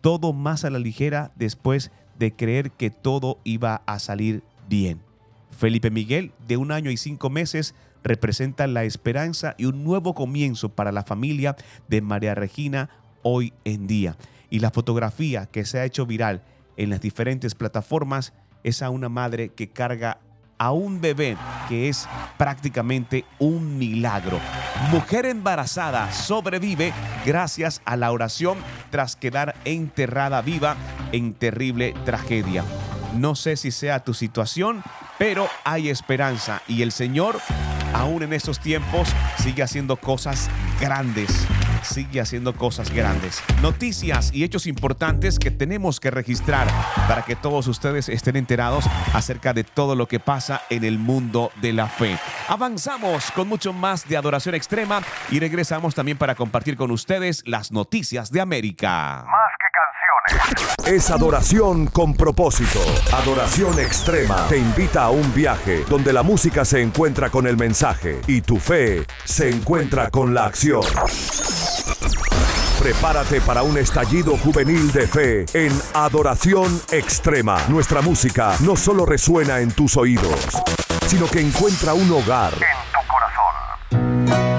todo 0.00 0.32
más 0.32 0.64
a 0.64 0.70
la 0.70 0.78
ligera 0.78 1.32
después 1.36 1.90
de 2.18 2.34
creer 2.34 2.70
que 2.70 2.88
todo 2.88 3.40
iba 3.44 3.82
a 3.84 3.98
salir 3.98 4.42
bien. 4.70 5.02
Felipe 5.50 5.90
Miguel, 5.90 6.32
de 6.48 6.56
un 6.56 6.72
año 6.72 6.90
y 6.90 6.96
cinco 6.96 7.28
meses, 7.28 7.74
representa 8.02 8.66
la 8.66 8.84
esperanza 8.84 9.54
y 9.58 9.66
un 9.66 9.84
nuevo 9.84 10.14
comienzo 10.14 10.70
para 10.70 10.92
la 10.92 11.04
familia 11.04 11.56
de 11.88 12.00
María 12.00 12.34
Regina 12.34 12.90
hoy 13.22 13.52
en 13.64 13.86
día. 13.86 14.16
Y 14.48 14.60
la 14.60 14.70
fotografía 14.70 15.46
que 15.46 15.64
se 15.64 15.78
ha 15.78 15.84
hecho 15.84 16.06
viral 16.06 16.42
en 16.76 16.90
las 16.90 17.00
diferentes 17.00 17.54
plataformas 17.54 18.32
es 18.64 18.82
a 18.82 18.90
una 18.90 19.08
madre 19.08 19.50
que 19.50 19.70
carga 19.70 20.18
a 20.60 20.72
un 20.72 21.00
bebé 21.00 21.38
que 21.70 21.88
es 21.88 22.06
prácticamente 22.36 23.24
un 23.38 23.78
milagro. 23.78 24.38
Mujer 24.90 25.24
embarazada 25.24 26.12
sobrevive 26.12 26.92
gracias 27.24 27.80
a 27.86 27.96
la 27.96 28.12
oración 28.12 28.58
tras 28.90 29.16
quedar 29.16 29.54
enterrada 29.64 30.42
viva 30.42 30.76
en 31.12 31.32
terrible 31.32 31.94
tragedia. 32.04 32.62
No 33.16 33.34
sé 33.34 33.56
si 33.56 33.70
sea 33.70 34.04
tu 34.04 34.12
situación, 34.12 34.82
pero 35.18 35.48
hay 35.64 35.88
esperanza 35.88 36.60
y 36.68 36.82
el 36.82 36.92
Señor 36.92 37.40
aún 37.92 38.22
en 38.22 38.32
estos 38.32 38.58
tiempos, 38.60 39.08
sigue 39.42 39.62
haciendo 39.62 39.96
cosas 39.96 40.48
grandes. 40.80 41.46
Sigue 41.82 42.20
haciendo 42.20 42.54
cosas 42.54 42.90
grandes. 42.90 43.42
Noticias 43.62 44.30
y 44.32 44.44
hechos 44.44 44.66
importantes 44.66 45.38
que 45.38 45.50
tenemos 45.50 46.00
que 46.00 46.10
registrar 46.10 46.68
para 47.08 47.22
que 47.22 47.36
todos 47.36 47.66
ustedes 47.66 48.08
estén 48.08 48.36
enterados 48.36 48.84
acerca 49.12 49.52
de 49.52 49.64
todo 49.64 49.94
lo 49.94 50.06
que 50.06 50.20
pasa 50.20 50.62
en 50.70 50.84
el 50.84 50.98
mundo 50.98 51.50
de 51.60 51.72
la 51.72 51.86
fe. 51.86 52.18
Avanzamos 52.48 53.30
con 53.32 53.48
mucho 53.48 53.72
más 53.72 54.08
de 54.08 54.16
adoración 54.16 54.54
extrema 54.54 55.02
y 55.30 55.40
regresamos 55.40 55.94
también 55.94 56.18
para 56.18 56.34
compartir 56.34 56.76
con 56.76 56.90
ustedes 56.90 57.42
las 57.46 57.72
noticias 57.72 58.30
de 58.30 58.40
América. 58.40 59.26
Es 60.86 61.10
adoración 61.10 61.86
con 61.86 62.14
propósito. 62.14 62.80
Adoración 63.12 63.78
extrema 63.78 64.46
te 64.48 64.58
invita 64.58 65.04
a 65.04 65.10
un 65.10 65.32
viaje 65.34 65.84
donde 65.88 66.12
la 66.12 66.22
música 66.22 66.64
se 66.64 66.80
encuentra 66.82 67.30
con 67.30 67.46
el 67.46 67.56
mensaje 67.56 68.20
y 68.26 68.40
tu 68.40 68.56
fe 68.56 69.06
se 69.24 69.50
encuentra 69.50 70.10
con 70.10 70.34
la 70.34 70.46
acción. 70.46 70.82
Prepárate 72.78 73.40
para 73.42 73.62
un 73.62 73.76
estallido 73.76 74.38
juvenil 74.38 74.90
de 74.92 75.06
fe 75.06 75.44
en 75.52 75.70
Adoración 75.92 76.80
Extrema. 76.90 77.58
Nuestra 77.68 78.00
música 78.00 78.56
no 78.60 78.74
solo 78.74 79.04
resuena 79.04 79.60
en 79.60 79.70
tus 79.70 79.96
oídos, 79.98 80.40
sino 81.06 81.26
que 81.26 81.40
encuentra 81.40 81.92
un 81.92 82.10
hogar 82.10 82.54
en 82.54 82.60
tu 82.92 83.06
corazón. 83.06 84.49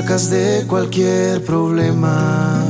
sacas 0.00 0.30
de 0.30 0.64
cualquier 0.68 1.44
problema. 1.44 2.62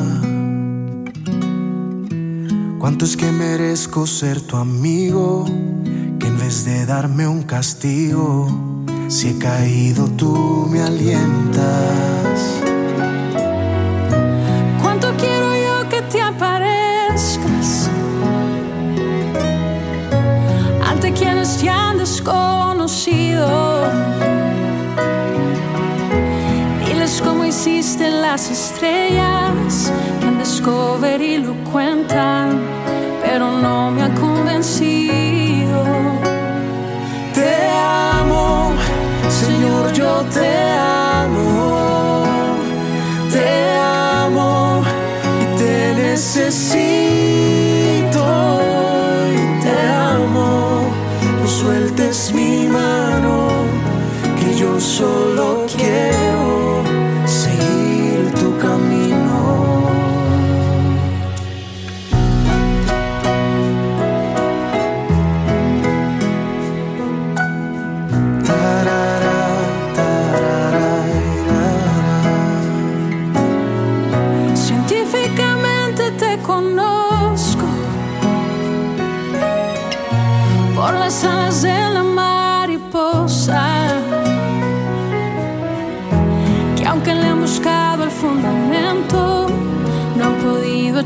¿Cuánto 2.78 3.04
es 3.04 3.18
que 3.18 3.30
merezco 3.30 4.06
ser 4.06 4.40
tu 4.40 4.56
amigo? 4.56 5.44
Que 6.18 6.26
en 6.26 6.38
vez 6.38 6.64
de 6.64 6.86
darme 6.86 7.28
un 7.28 7.42
castigo, 7.42 8.48
si 9.08 9.28
he 9.28 9.38
caído 9.38 10.06
tú 10.16 10.68
me 10.70 10.80
alientas. 10.80 12.38
¿Cuánto 14.80 15.08
quiero 15.18 15.48
yo 15.66 15.88
que 15.90 16.00
te 16.10 16.22
aparezcas? 16.22 17.90
Ante 20.90 21.12
quienes 21.12 21.58
te 21.58 21.68
han 21.68 21.98
descubierto 21.98 22.57
las 28.38 28.50
estrellas 28.52 29.92
que 30.20 30.26
en 30.28 30.38
Discovery 30.38 31.38
lo 31.38 31.54
cuentan, 31.72 32.60
pero 33.20 33.50
no 33.50 33.90
me 33.90 34.02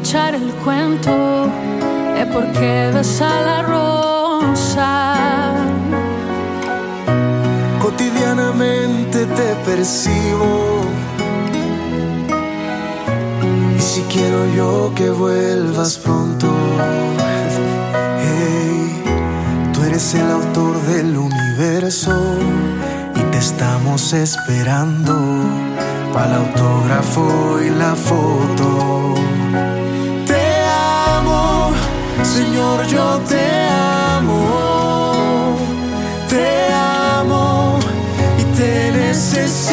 echar 0.02 0.34
el 0.34 0.52
cuento 0.64 1.48
de 2.16 2.26
por 2.26 2.44
qué 2.52 2.90
besa 2.92 3.30
la 3.48 3.62
rosa. 3.62 5.54
Cotidianamente 7.80 9.26
te 9.26 9.54
percibo. 9.64 10.80
Y 13.76 13.80
si 13.80 14.02
quiero 14.12 14.40
yo 14.56 14.92
que 14.96 15.10
vuelvas 15.10 15.98
pronto. 15.98 16.48
Hey, 18.24 19.04
tú 19.72 19.84
eres 19.84 20.14
el 20.14 20.28
autor 20.28 20.82
del 20.92 21.16
universo 21.16 22.16
y 23.14 23.20
te 23.30 23.38
estamos 23.38 24.12
esperando 24.12 25.14
para 26.12 26.26
el 26.26 26.34
autógrafo 26.34 27.60
y 27.64 27.70
la 27.70 27.94
foto. 27.94 29.11
Señor, 32.24 32.86
yo 32.86 33.20
te 33.28 33.66
amo. 34.16 35.56
Te 36.28 36.72
amo 36.72 37.78
y 38.38 38.44
te 38.56 38.92
necesito. 38.92 39.72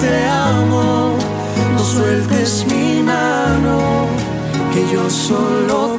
Te 0.00 0.24
amo, 0.26 1.16
no 1.74 1.78
sueltes 1.78 2.66
mi 2.68 3.02
mano, 3.02 4.06
que 4.72 4.80
yo 4.92 5.08
solo 5.08 5.91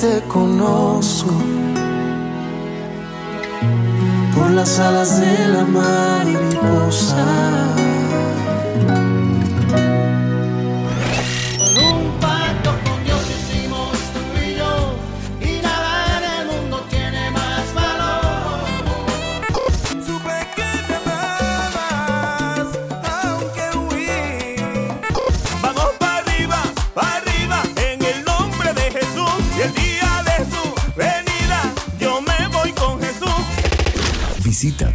te 0.00 0.22
conozco 0.28 1.30
por 4.34 4.50
las 4.50 4.78
alas 4.78 5.20
de 5.20 5.48
la 5.48 5.64
mariposa. 5.64 7.20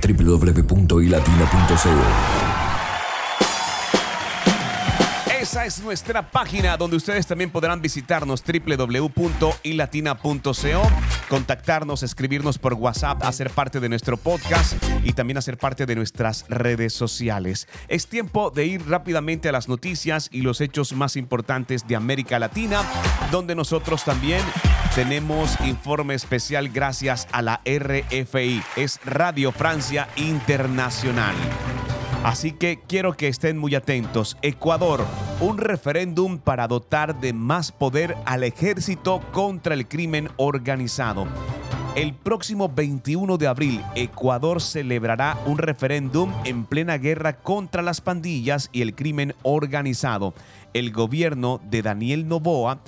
www.ilatina.co. 0.07 2.64
Esa 5.55 5.65
es 5.65 5.81
nuestra 5.81 6.31
página 6.31 6.75
donde 6.75 6.97
ustedes 6.97 7.27
también 7.27 7.49
podrán 7.49 7.81
visitarnos 7.81 8.43
www.ilatina.co, 8.43 10.91
contactarnos, 11.29 12.03
escribirnos 12.03 12.57
por 12.57 12.73
WhatsApp, 12.73 13.23
hacer 13.23 13.49
parte 13.51 13.79
de 13.79 13.87
nuestro 13.87 14.17
podcast 14.17 14.73
y 15.05 15.13
también 15.13 15.37
hacer 15.37 15.57
parte 15.57 15.85
de 15.85 15.95
nuestras 15.95 16.43
redes 16.49 16.91
sociales. 16.91 17.69
Es 17.87 18.07
tiempo 18.07 18.51
de 18.51 18.65
ir 18.65 18.85
rápidamente 18.85 19.47
a 19.47 19.53
las 19.53 19.69
noticias 19.69 20.27
y 20.29 20.41
los 20.41 20.59
hechos 20.59 20.91
más 20.91 21.15
importantes 21.15 21.87
de 21.87 21.95
América 21.95 22.37
Latina, 22.37 22.81
donde 23.31 23.55
nosotros 23.55 24.03
también 24.03 24.41
tenemos 24.93 25.57
informe 25.61 26.15
especial 26.15 26.67
gracias 26.67 27.29
a 27.31 27.41
la 27.41 27.61
RFI, 27.63 28.61
es 28.75 28.99
Radio 29.05 29.53
Francia 29.53 30.09
Internacional. 30.17 31.33
Así 32.25 32.53
que 32.53 32.79
quiero 32.87 33.15
que 33.15 33.27
estén 33.27 33.55
muy 33.55 33.75
atentos. 33.75 34.35
Ecuador, 34.41 35.05
un 35.41 35.59
referéndum 35.59 36.39
para 36.39 36.67
dotar 36.67 37.19
de 37.21 37.33
más 37.33 37.71
poder 37.71 38.17
al 38.25 38.43
ejército 38.43 39.21
contra 39.31 39.75
el 39.75 39.87
crimen 39.87 40.29
organizado. 40.37 41.27
El 41.93 42.15
próximo 42.15 42.67
21 42.67 43.37
de 43.37 43.45
abril, 43.45 43.83
Ecuador 43.93 44.59
celebrará 44.59 45.37
un 45.45 45.59
referéndum 45.59 46.33
en 46.45 46.65
plena 46.65 46.97
guerra 46.97 47.37
contra 47.37 47.83
las 47.83 48.01
pandillas 48.01 48.71
y 48.71 48.81
el 48.81 48.95
crimen 48.95 49.35
organizado. 49.43 50.33
El 50.73 50.91
gobierno 50.91 51.61
de 51.69 51.83
Daniel 51.83 52.27
Noboa 52.27 52.79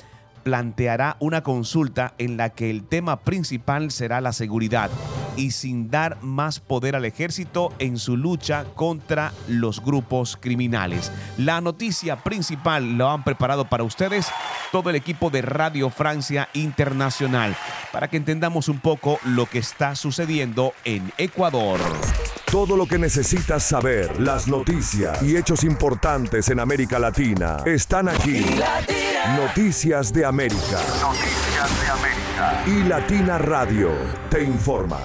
planteará 0.48 1.18
una 1.20 1.44
consulta 1.44 2.14
en 2.18 2.38
la 2.38 2.52
que 2.52 2.70
el 2.70 2.86
tema 2.88 3.20
principal 3.20 3.92
será 3.92 4.22
la 4.22 4.32
seguridad 4.32 4.90
y 5.36 5.52
sin 5.52 5.92
dar 5.92 6.24
más 6.24 6.62
poder 6.62 6.96
al 6.96 7.04
ejército 7.04 7.74
en 7.80 7.98
su 7.98 8.16
lucha 8.16 8.64
contra 8.74 9.34
los 9.50 9.84
grupos 9.84 10.38
criminales. 10.40 11.12
La 11.38 11.60
noticia 11.60 12.24
principal 12.24 12.98
lo 12.98 13.10
han 13.10 13.26
preparado 13.26 13.66
para 13.66 13.84
ustedes 13.84 14.30
todo 14.72 14.90
el 14.90 14.96
equipo 14.96 15.30
de 15.30 15.42
Radio 15.42 15.90
Francia 15.90 16.48
Internacional 16.54 17.54
para 17.92 18.08
que 18.08 18.16
entendamos 18.16 18.70
un 18.70 18.80
poco 18.80 19.20
lo 19.26 19.48
que 19.48 19.60
está 19.60 19.96
sucediendo 19.96 20.72
en 20.86 21.12
Ecuador. 21.18 21.82
Todo 22.52 22.78
lo 22.78 22.86
que 22.88 22.98
necesitas 22.98 23.62
saber, 23.62 24.22
las 24.22 24.48
noticias 24.48 25.22
y 25.22 25.36
hechos 25.36 25.66
importantes 25.66 26.48
en 26.50 26.62
América 26.62 26.98
Latina 26.98 27.58
están 27.66 28.08
aquí. 28.08 28.42
Noticias 29.36 30.14
de 30.14 30.24
América. 30.24 30.80
Noticias 31.02 31.82
de 31.82 31.90
América. 31.92 32.64
Y 32.66 32.88
Latina 32.88 33.38
Radio 33.38 33.92
te 34.30 34.42
informa. 34.44 34.98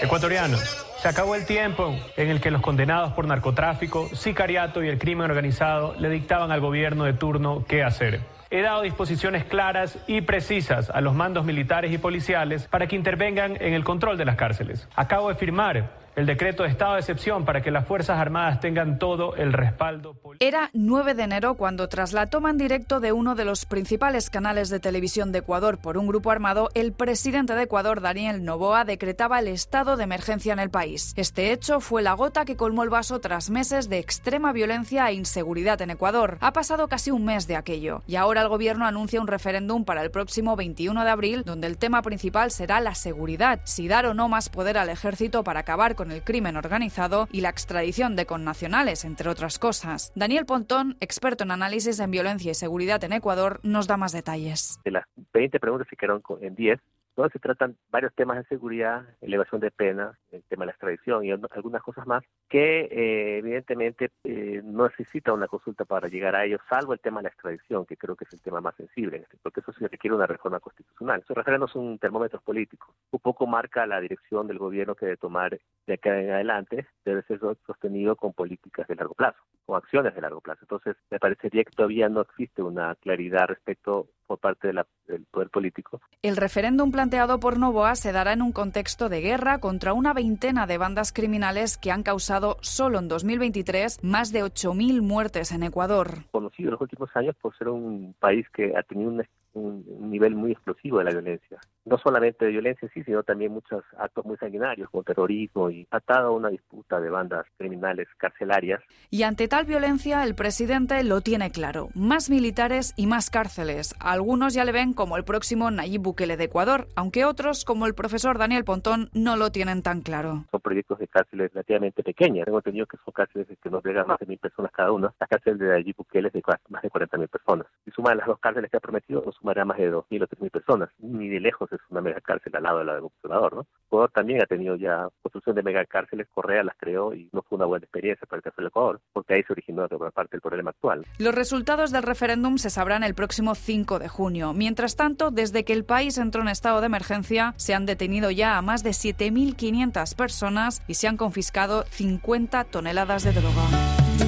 Ecuatorianos, 0.00 0.86
se 1.02 1.08
acabó 1.08 1.34
el 1.34 1.44
tiempo 1.44 1.96
en 2.16 2.28
el 2.28 2.40
que 2.40 2.52
los 2.52 2.62
condenados 2.62 3.14
por 3.14 3.26
narcotráfico, 3.26 4.08
sicariato 4.14 4.84
y 4.84 4.88
el 4.88 5.00
crimen 5.00 5.28
organizado 5.28 5.96
le 5.98 6.10
dictaban 6.10 6.52
al 6.52 6.60
gobierno 6.60 7.02
de 7.02 7.14
turno 7.14 7.64
qué 7.66 7.82
hacer. 7.82 8.37
He 8.50 8.62
dado 8.62 8.80
disposiciones 8.80 9.44
claras 9.44 9.98
y 10.06 10.22
precisas 10.22 10.88
a 10.88 11.02
los 11.02 11.14
mandos 11.14 11.44
militares 11.44 11.92
y 11.92 11.98
policiales 11.98 12.66
para 12.66 12.86
que 12.86 12.96
intervengan 12.96 13.56
en 13.60 13.74
el 13.74 13.84
control 13.84 14.16
de 14.16 14.24
las 14.24 14.36
cárceles. 14.36 14.88
Acabo 14.96 15.28
de 15.28 15.34
firmar 15.34 15.90
el 16.18 16.26
decreto 16.26 16.64
de 16.64 16.70
estado 16.70 16.94
de 16.94 16.98
excepción 16.98 17.44
para 17.44 17.62
que 17.62 17.70
las 17.70 17.86
Fuerzas 17.86 18.18
Armadas 18.18 18.58
tengan 18.58 18.98
todo 18.98 19.36
el 19.36 19.52
respaldo. 19.52 20.16
Era 20.40 20.68
9 20.72 21.14
de 21.14 21.22
enero 21.22 21.54
cuando, 21.54 21.88
tras 21.88 22.12
la 22.12 22.26
toma 22.26 22.50
en 22.50 22.58
directo 22.58 22.98
de 22.98 23.12
uno 23.12 23.36
de 23.36 23.44
los 23.44 23.66
principales 23.66 24.28
canales 24.28 24.68
de 24.68 24.80
televisión 24.80 25.30
de 25.30 25.38
Ecuador 25.38 25.78
por 25.78 25.96
un 25.96 26.08
grupo 26.08 26.32
armado, 26.32 26.70
el 26.74 26.92
presidente 26.92 27.54
de 27.54 27.62
Ecuador, 27.62 28.00
Daniel 28.00 28.44
Noboa, 28.44 28.84
decretaba 28.84 29.38
el 29.38 29.46
estado 29.46 29.96
de 29.96 30.02
emergencia 30.02 30.52
en 30.52 30.58
el 30.58 30.70
país. 30.70 31.12
Este 31.14 31.52
hecho 31.52 31.78
fue 31.78 32.02
la 32.02 32.14
gota 32.14 32.44
que 32.44 32.56
colmó 32.56 32.82
el 32.82 32.90
vaso 32.90 33.20
tras 33.20 33.48
meses 33.48 33.88
de 33.88 34.00
extrema 34.00 34.52
violencia 34.52 35.08
e 35.08 35.14
inseguridad 35.14 35.80
en 35.82 35.90
Ecuador. 35.90 36.38
Ha 36.40 36.52
pasado 36.52 36.88
casi 36.88 37.12
un 37.12 37.26
mes 37.26 37.46
de 37.46 37.54
aquello 37.54 38.02
y 38.08 38.16
ahora 38.16 38.42
el 38.42 38.48
gobierno 38.48 38.86
anuncia 38.86 39.20
un 39.20 39.28
referéndum 39.28 39.84
para 39.84 40.02
el 40.02 40.10
próximo 40.10 40.56
21 40.56 41.04
de 41.04 41.10
abril, 41.10 41.44
donde 41.44 41.68
el 41.68 41.78
tema 41.78 42.02
principal 42.02 42.50
será 42.50 42.80
la 42.80 42.96
seguridad, 42.96 43.60
si 43.62 43.86
dar 43.86 44.04
o 44.06 44.14
no 44.14 44.28
más 44.28 44.48
poder 44.48 44.78
al 44.78 44.88
ejército 44.88 45.44
para 45.44 45.60
acabar 45.60 45.94
con 45.94 46.07
el 46.10 46.22
crimen 46.22 46.56
organizado 46.56 47.28
y 47.32 47.40
la 47.40 47.50
extradición 47.50 48.16
de 48.16 48.26
connacionales, 48.26 49.04
entre 49.04 49.28
otras 49.28 49.58
cosas. 49.58 50.12
Daniel 50.14 50.46
Pontón, 50.46 50.96
experto 51.00 51.44
en 51.44 51.50
análisis 51.50 52.00
en 52.00 52.10
violencia 52.10 52.50
y 52.50 52.54
seguridad 52.54 53.02
en 53.04 53.12
Ecuador, 53.12 53.60
nos 53.62 53.86
da 53.86 53.96
más 53.96 54.12
detalles. 54.12 54.78
De 54.84 54.90
las 54.90 55.04
20 55.32 55.60
preguntas 55.60 55.88
que 55.88 55.96
quedaron 55.96 56.22
en 56.40 56.54
10, 56.54 56.80
donde 57.18 57.32
se 57.32 57.40
tratan 57.40 57.76
varios 57.90 58.14
temas 58.14 58.36
de 58.36 58.44
seguridad, 58.44 59.04
elevación 59.20 59.60
de 59.60 59.72
penas, 59.72 60.16
el 60.30 60.44
tema 60.44 60.62
de 60.62 60.66
la 60.66 60.72
extradición 60.72 61.24
y 61.24 61.32
algunas 61.32 61.82
cosas 61.82 62.06
más 62.06 62.22
que 62.48 62.82
eh, 62.82 63.38
evidentemente 63.38 64.12
eh, 64.22 64.62
no 64.64 64.86
necesita 64.86 65.32
una 65.32 65.48
consulta 65.48 65.84
para 65.84 66.06
llegar 66.06 66.36
a 66.36 66.44
ellos, 66.44 66.60
salvo 66.68 66.92
el 66.92 67.00
tema 67.00 67.18
de 67.18 67.24
la 67.24 67.28
extradición, 67.30 67.86
que 67.86 67.96
creo 67.96 68.14
que 68.14 68.24
es 68.24 68.32
el 68.32 68.40
tema 68.40 68.60
más 68.60 68.76
sensible, 68.76 69.16
este, 69.18 69.36
porque 69.42 69.60
eso 69.60 69.72
sí 69.72 69.84
requiere 69.86 70.14
una 70.14 70.28
reforma 70.28 70.60
constitucional. 70.60 71.20
Esos 71.20 71.36
referendos 71.36 71.72
son 71.72 71.98
termómetros 71.98 72.40
políticos. 72.42 72.94
Un 73.10 73.18
poco 73.18 73.48
marca 73.48 73.84
la 73.84 74.00
dirección 74.00 74.46
del 74.46 74.58
gobierno 74.58 74.94
que 74.94 75.06
debe 75.06 75.16
tomar 75.16 75.58
de 75.86 75.94
acá 75.94 76.20
en 76.20 76.30
adelante, 76.30 76.86
debe 77.04 77.22
ser 77.24 77.40
sostenido 77.66 78.14
con 78.14 78.32
políticas 78.32 78.86
de 78.86 78.94
largo 78.94 79.14
plazo, 79.14 79.38
con 79.66 79.76
acciones 79.76 80.14
de 80.14 80.20
largo 80.20 80.40
plazo. 80.40 80.60
Entonces, 80.62 80.96
me 81.10 81.18
parecería 81.18 81.64
que 81.64 81.72
todavía 81.72 82.08
no 82.08 82.20
existe 82.20 82.62
una 82.62 82.94
claridad 82.94 83.48
respecto 83.48 84.06
por 84.28 84.38
parte 84.38 84.68
de 84.68 84.74
la, 84.74 84.86
del 85.08 85.24
poder 85.24 85.48
político. 85.48 86.00
El 86.22 86.36
referéndum 86.36 86.92
planteado 86.92 87.40
por 87.40 87.58
Novoa 87.58 87.96
se 87.96 88.12
dará 88.12 88.34
en 88.34 88.42
un 88.42 88.52
contexto 88.52 89.08
de 89.08 89.20
guerra 89.20 89.58
contra 89.58 89.94
una 89.94 90.12
veintena 90.12 90.66
de 90.66 90.78
bandas 90.78 91.12
criminales 91.12 91.78
que 91.78 91.90
han 91.90 92.04
causado 92.04 92.58
solo 92.60 92.98
en 93.00 93.08
2023 93.08 94.04
más 94.04 94.30
de 94.30 94.44
8.000 94.44 95.00
muertes 95.00 95.50
en 95.50 95.64
Ecuador. 95.64 96.26
Conocido 96.30 96.68
en 96.68 96.72
los 96.72 96.80
últimos 96.82 97.10
años 97.16 97.34
por 97.40 97.56
ser 97.56 97.70
un 97.70 98.14
país 98.20 98.46
que 98.50 98.76
ha 98.76 98.82
tenido 98.82 99.10
un, 99.10 99.24
un 99.54 100.10
nivel 100.10 100.34
muy 100.34 100.52
explosivo 100.52 100.98
de 100.98 101.04
la 101.04 101.10
violencia 101.10 101.58
no 101.88 101.98
solamente 101.98 102.44
de 102.44 102.52
violencia 102.52 102.88
sí, 102.92 103.02
sino 103.04 103.22
también 103.22 103.52
muchos 103.52 103.84
actos 103.96 104.24
muy 104.24 104.36
sanguinarios 104.36 104.90
como 104.90 105.02
terrorismo 105.02 105.70
y 105.70 105.86
atado 105.90 106.28
a 106.28 106.32
una 106.32 106.48
disputa 106.48 107.00
de 107.00 107.10
bandas 107.10 107.46
criminales 107.56 108.08
carcelarias. 108.16 108.80
Y 109.10 109.22
ante 109.22 109.48
tal 109.48 109.64
violencia 109.64 110.24
el 110.24 110.34
presidente 110.34 111.02
lo 111.04 111.20
tiene 111.20 111.50
claro, 111.50 111.88
más 111.94 112.30
militares 112.30 112.94
y 112.96 113.06
más 113.06 113.30
cárceles. 113.30 113.94
Algunos 114.00 114.54
ya 114.54 114.64
le 114.64 114.72
ven 114.72 114.92
como 114.92 115.16
el 115.16 115.24
próximo 115.24 115.70
Nayib 115.70 116.02
Bukele 116.02 116.36
de 116.36 116.44
Ecuador, 116.44 116.88
aunque 116.96 117.24
otros, 117.24 117.64
como 117.64 117.86
el 117.86 117.94
profesor 117.94 118.38
Daniel 118.38 118.64
Pontón, 118.64 119.10
no 119.12 119.36
lo 119.36 119.50
tienen 119.50 119.82
tan 119.82 120.02
claro. 120.02 120.44
Son 120.50 120.60
proyectos 120.60 120.98
de 120.98 121.08
cárceles 121.08 121.52
relativamente 121.52 122.02
pequeñas. 122.02 122.44
Tengo 122.44 122.58
entendido 122.58 122.86
que 122.86 122.96
son 123.04 123.12
cárceles 123.12 123.46
que 123.62 123.70
no 123.70 123.80
llegan 123.82 124.06
más 124.06 124.18
de 124.18 124.26
mil 124.26 124.38
personas 124.38 124.72
cada 124.72 124.92
una. 124.92 125.12
La 125.18 125.26
cárcel 125.26 125.58
de 125.58 125.68
Nayib 125.68 125.96
Bukele 125.96 126.28
es 126.28 126.34
de 126.34 126.42
más 126.68 126.82
de 126.82 126.90
40 126.90 127.18
mil 127.18 127.28
personas. 127.28 127.66
Si 127.84 127.90
suman 127.90 128.18
las 128.18 128.26
dos 128.26 128.38
cárceles 128.38 128.70
que 128.70 128.76
ha 128.76 128.80
prometido, 128.80 129.22
no 129.24 129.32
sumará 129.32 129.64
más 129.64 129.78
de 129.78 129.92
2.000 129.92 130.22
o 130.22 130.26
3.000 130.26 130.50
personas. 130.50 130.90
Ni 130.98 131.28
de 131.28 131.40
lejos 131.40 131.70
es 131.78 131.90
una 131.90 132.00
mega 132.00 132.20
cárcel 132.20 132.54
al 132.56 132.62
lado 132.62 132.78
de 132.80 132.84
la 132.84 132.94
de 132.94 133.00
gobernador, 133.00 133.54
¿no? 133.54 133.66
Ecuador 133.86 134.10
también 134.12 134.42
ha 134.42 134.46
tenido 134.46 134.76
ya 134.76 135.08
construcción 135.22 135.56
de 135.56 135.62
megacárceles, 135.62 136.28
Correa 136.28 136.62
las 136.62 136.76
creó 136.76 137.14
y 137.14 137.30
no 137.32 137.42
fue 137.42 137.56
una 137.56 137.64
buena 137.64 137.84
experiencia 137.84 138.26
para 138.26 138.38
el 138.38 138.42
caso 138.42 138.56
del 138.58 138.66
Ecuador, 138.66 139.00
porque 139.12 139.34
ahí 139.34 139.42
se 139.44 139.52
originó 139.52 139.84
otra 139.84 140.10
parte 140.10 140.32
del 140.32 140.42
problema 140.42 140.70
actual. 140.70 141.06
Los 141.18 141.34
resultados 141.34 141.90
del 141.90 142.02
referéndum 142.02 142.58
se 142.58 142.70
sabrán 142.70 143.02
el 143.02 143.14
próximo 143.14 143.54
5 143.54 143.98
de 143.98 144.08
junio. 144.08 144.52
Mientras 144.52 144.96
tanto, 144.96 145.30
desde 145.30 145.64
que 145.64 145.72
el 145.72 145.84
país 145.84 146.18
entró 146.18 146.42
en 146.42 146.48
estado 146.48 146.80
de 146.80 146.86
emergencia, 146.86 147.54
se 147.56 147.74
han 147.74 147.86
detenido 147.86 148.30
ya 148.30 148.58
a 148.58 148.62
más 148.62 148.82
de 148.82 148.90
7.500 148.90 150.14
personas 150.14 150.82
y 150.86 150.94
se 150.94 151.08
han 151.08 151.16
confiscado 151.16 151.84
50 151.84 152.64
toneladas 152.64 153.24
de 153.24 153.32
droga. 153.32 154.27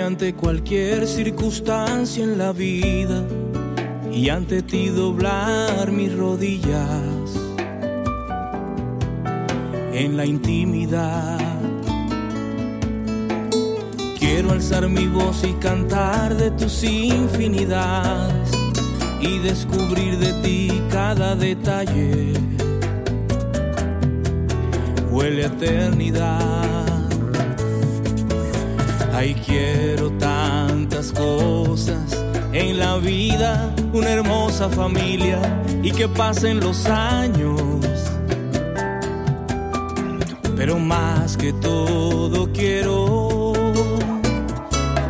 Ante 0.00 0.34
cualquier 0.34 1.06
circunstancia 1.06 2.24
en 2.24 2.38
la 2.38 2.52
vida 2.52 3.24
y 4.10 4.28
ante 4.30 4.62
ti 4.62 4.88
doblar 4.88 5.92
mis 5.92 6.16
rodillas 6.16 7.02
en 9.92 10.16
la 10.16 10.24
intimidad. 10.24 11.38
Quiero 14.18 14.52
alzar 14.52 14.88
mi 14.88 15.06
voz 15.08 15.44
y 15.44 15.52
cantar 15.54 16.36
de 16.36 16.50
tus 16.52 16.82
infinidades 16.84 18.50
y 19.20 19.38
descubrir 19.38 20.18
de 20.18 20.32
ti 20.42 20.82
cada 20.90 21.34
detalle. 21.34 22.32
Huele 25.10 25.44
a 25.44 25.48
eternidad 25.48 26.81
Ay, 29.14 29.34
quiero 29.34 30.10
tantas 30.12 31.12
cosas 31.12 32.24
en 32.52 32.78
la 32.78 32.96
vida, 32.96 33.70
una 33.92 34.10
hermosa 34.10 34.70
familia 34.70 35.38
y 35.82 35.92
que 35.92 36.08
pasen 36.08 36.60
los 36.60 36.86
años. 36.86 37.60
Pero 40.56 40.78
más 40.78 41.36
que 41.36 41.52
todo 41.52 42.50
quiero 42.52 43.52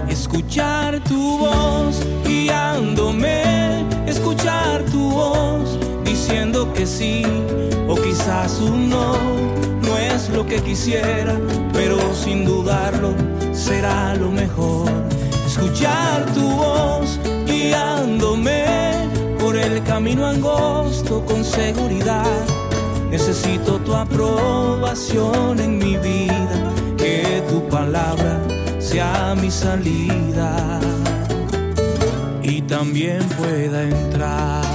escuchar 0.09 0.99
tu 1.05 1.39
voz 1.39 2.01
guiándome, 2.25 3.87
escuchar 4.07 4.83
tu 4.87 5.11
voz 5.11 5.79
diciendo 6.05 6.73
que 6.73 6.87
sí 6.87 7.25
o 7.93 7.97
quizás 7.97 8.61
un 8.61 8.89
no. 8.89 9.17
No 9.83 9.99
es 9.99 10.31
lo 10.31 10.47
que 10.47 10.57
quisiera, 10.63 11.39
pero 11.73 11.99
sin 12.15 12.45
dudarlo 12.45 13.15
será 13.53 14.15
lo 14.15 14.31
mejor. 14.31 14.91
Escuchar 15.47 16.25
tu 16.33 16.49
voz 16.49 17.19
guiándome 17.47 18.65
por 19.39 19.57
el 19.57 19.83
camino 19.83 20.27
angosto 20.27 21.25
con 21.27 21.45
seguridad. 21.45 22.41
Necesito 23.11 23.79
tu 23.81 23.95
aprobación 23.95 25.61
en 25.61 25.77
mi 25.77 25.97
vida, 25.97 26.73
que 26.97 27.43
tu 27.51 27.69
palabra 27.69 28.41
sea 28.79 29.35
mi 29.35 29.51
salida 29.51 30.81
y 32.43 32.63
también 32.63 33.21
pueda 33.39 33.83
entrar. 33.83 34.72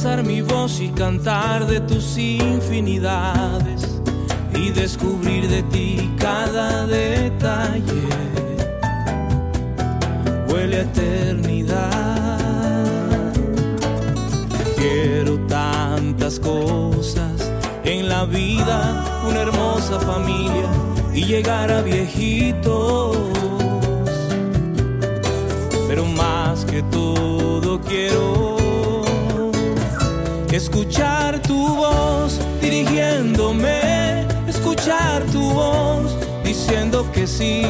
Alzar 0.00 0.24
mi 0.24 0.40
voz 0.40 0.80
y 0.80 0.88
cantar 0.88 1.66
de 1.66 1.78
tus 1.80 2.16
infinidades 2.16 4.00
y 4.54 4.70
descubrir 4.70 5.46
de 5.46 5.62
ti 5.64 6.10
cada 6.18 6.86
detalle. 6.86 8.08
Huele 10.48 10.76
a 10.78 10.80
eternidad. 10.80 12.38
Quiero 14.78 15.38
tantas 15.40 16.40
cosas 16.40 17.52
en 17.84 18.08
la 18.08 18.24
vida, 18.24 19.04
una 19.28 19.42
hermosa 19.42 20.00
familia 20.00 20.70
y 21.12 21.26
llegar 21.26 21.70
a 21.70 21.82
viejitos. 21.82 23.18
Pero 25.88 26.06
más 26.06 26.64
que 26.64 26.82
todo 26.84 27.78
quiero 27.82 28.59
Escuchar 30.62 31.40
tu 31.40 31.74
voz 31.74 32.38
dirigiéndome, 32.60 34.26
escuchar 34.46 35.24
tu 35.32 35.40
voz 35.40 36.14
diciendo 36.44 37.10
que 37.12 37.26
sí 37.26 37.62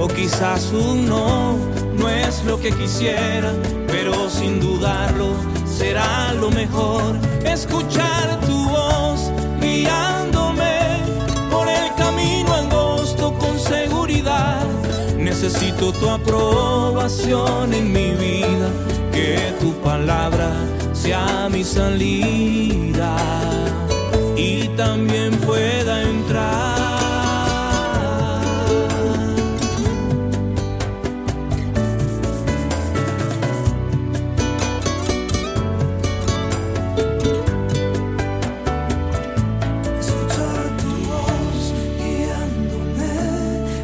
o 0.00 0.08
quizás 0.08 0.72
un 0.72 1.08
no. 1.08 1.56
no 1.96 2.10
es 2.10 2.42
lo 2.44 2.58
que 2.60 2.72
quisiera, 2.72 3.52
pero 3.86 4.28
sin 4.28 4.58
dudarlo 4.58 5.28
será 5.64 6.34
lo 6.34 6.50
mejor. 6.50 7.14
Escuchar 7.44 8.40
tu 8.40 8.68
voz 8.68 9.30
guiándome 9.60 10.80
por 11.52 11.68
el 11.68 11.94
camino 11.94 12.52
angosto 12.52 13.32
con 13.38 13.56
seguridad. 13.60 14.66
Necesito 15.16 15.92
tu 15.92 16.10
aprobación 16.10 17.72
en 17.72 17.92
mi 17.92 18.10
vida, 18.10 18.68
que 19.12 19.54
tu 19.60 19.72
palabra 19.74 20.50
sea 21.04 21.50
mi 21.50 21.62
salida 21.62 23.14
y 24.36 24.68
también 24.68 25.32
pueda 25.48 26.02
entrar. 26.02 26.80
Escuchar 40.00 40.64
tu 40.80 40.90
voz 41.10 41.74
guiándome, 42.00 43.12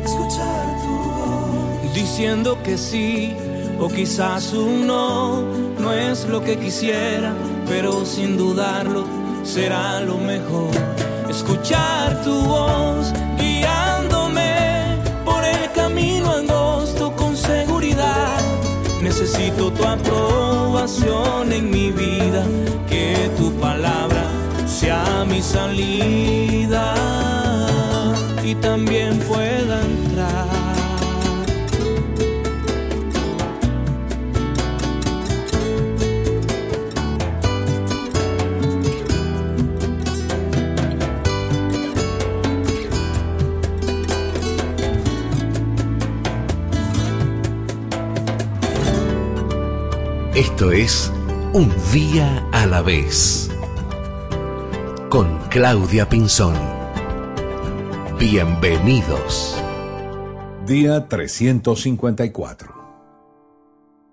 escuchar 0.06 0.66
tu 0.82 0.94
voz. 1.10 1.94
diciendo 1.94 2.58
que 2.64 2.78
sí 2.78 3.36
o 3.78 3.88
quizás 3.88 4.54
un 4.54 4.86
no, 4.86 5.59
no 5.90 5.96
es 5.96 6.24
lo 6.26 6.40
que 6.40 6.56
quisiera, 6.56 7.32
pero 7.68 8.04
sin 8.04 8.36
dudarlo 8.36 9.04
será 9.42 10.00
lo 10.00 10.18
mejor. 10.18 10.70
Escuchar 11.28 12.22
tu 12.22 12.42
voz 12.42 13.12
guiándome 13.36 14.98
por 15.24 15.42
el 15.44 15.70
camino 15.72 16.30
angosto 16.30 17.12
con 17.16 17.36
seguridad. 17.36 18.38
Necesito 19.02 19.72
tu 19.72 19.84
aprobación 19.84 21.52
en 21.52 21.70
mi 21.70 21.90
vida, 21.90 22.44
que 22.88 23.28
tu 23.36 23.52
palabra 23.54 24.24
sea 24.66 25.24
mi 25.28 25.42
salida 25.42 26.94
y 28.44 28.54
también 28.54 29.18
pueda 29.18 29.80
entrar. 29.82 30.59
Esto 50.60 50.72
es 50.72 51.10
Un 51.54 51.72
día 51.90 52.46
a 52.52 52.66
la 52.66 52.82
vez. 52.82 53.50
Con 55.08 55.38
Claudia 55.48 56.06
Pinzón. 56.06 56.54
Bienvenidos. 58.18 59.56
Día 60.66 61.08
354. 61.08 62.74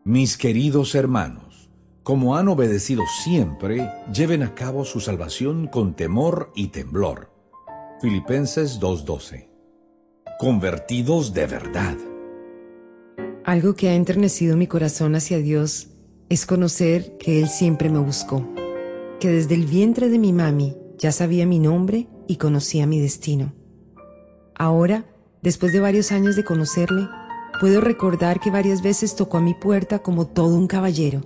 Mis 0.06 0.38
queridos 0.38 0.96
hermanos, 0.96 1.70
como 2.04 2.38
han 2.38 2.48
obedecido 2.48 3.04
siempre, 3.26 3.92
lleven 4.14 4.42
a 4.42 4.56
cabo 4.56 4.86
su 4.86 5.02
salvación 5.02 5.68
con 5.68 5.98
temor 5.98 6.54
y 6.56 6.68
temblor. 6.68 7.30
Filipenses 8.00 8.80
2:12. 8.80 9.50
Convertidos 10.40 11.34
de 11.34 11.46
verdad. 11.46 11.98
Algo 13.44 13.76
que 13.76 13.90
ha 13.90 13.96
enternecido 13.96 14.56
mi 14.56 14.68
corazón 14.68 15.14
hacia 15.16 15.40
Dios 15.40 15.90
es 16.30 16.46
conocer 16.46 17.18
que 17.18 17.40
Él 17.40 17.48
siempre 17.48 17.90
me 17.90 18.00
buscó, 18.00 18.46
que 19.20 19.30
desde 19.30 19.56
el 19.56 19.66
vientre 19.66 20.10
de 20.10 20.20
mi 20.20 20.34
mami 20.34 20.76
ya 20.98 21.12
sabía 21.12 21.46
mi 21.46 21.60
nombre 21.60 22.08
y 22.28 22.36
conocía 22.36 22.86
mi 22.86 23.00
destino. 23.00 23.54
Ahora, 24.56 25.06
después 25.42 25.72
de 25.72 25.80
varios 25.80 26.12
años 26.12 26.36
de 26.36 26.44
conocerle, 26.44 27.08
puedo 27.62 27.82
recordar 27.82 28.40
que 28.40 28.52
varias 28.52 28.82
veces 28.82 29.16
tocó 29.16 29.38
a 29.38 29.42
mi 29.42 29.54
puerta 29.54 30.00
como 30.00 30.28
todo 30.28 30.56
un 30.56 30.68
caballero 30.68 31.22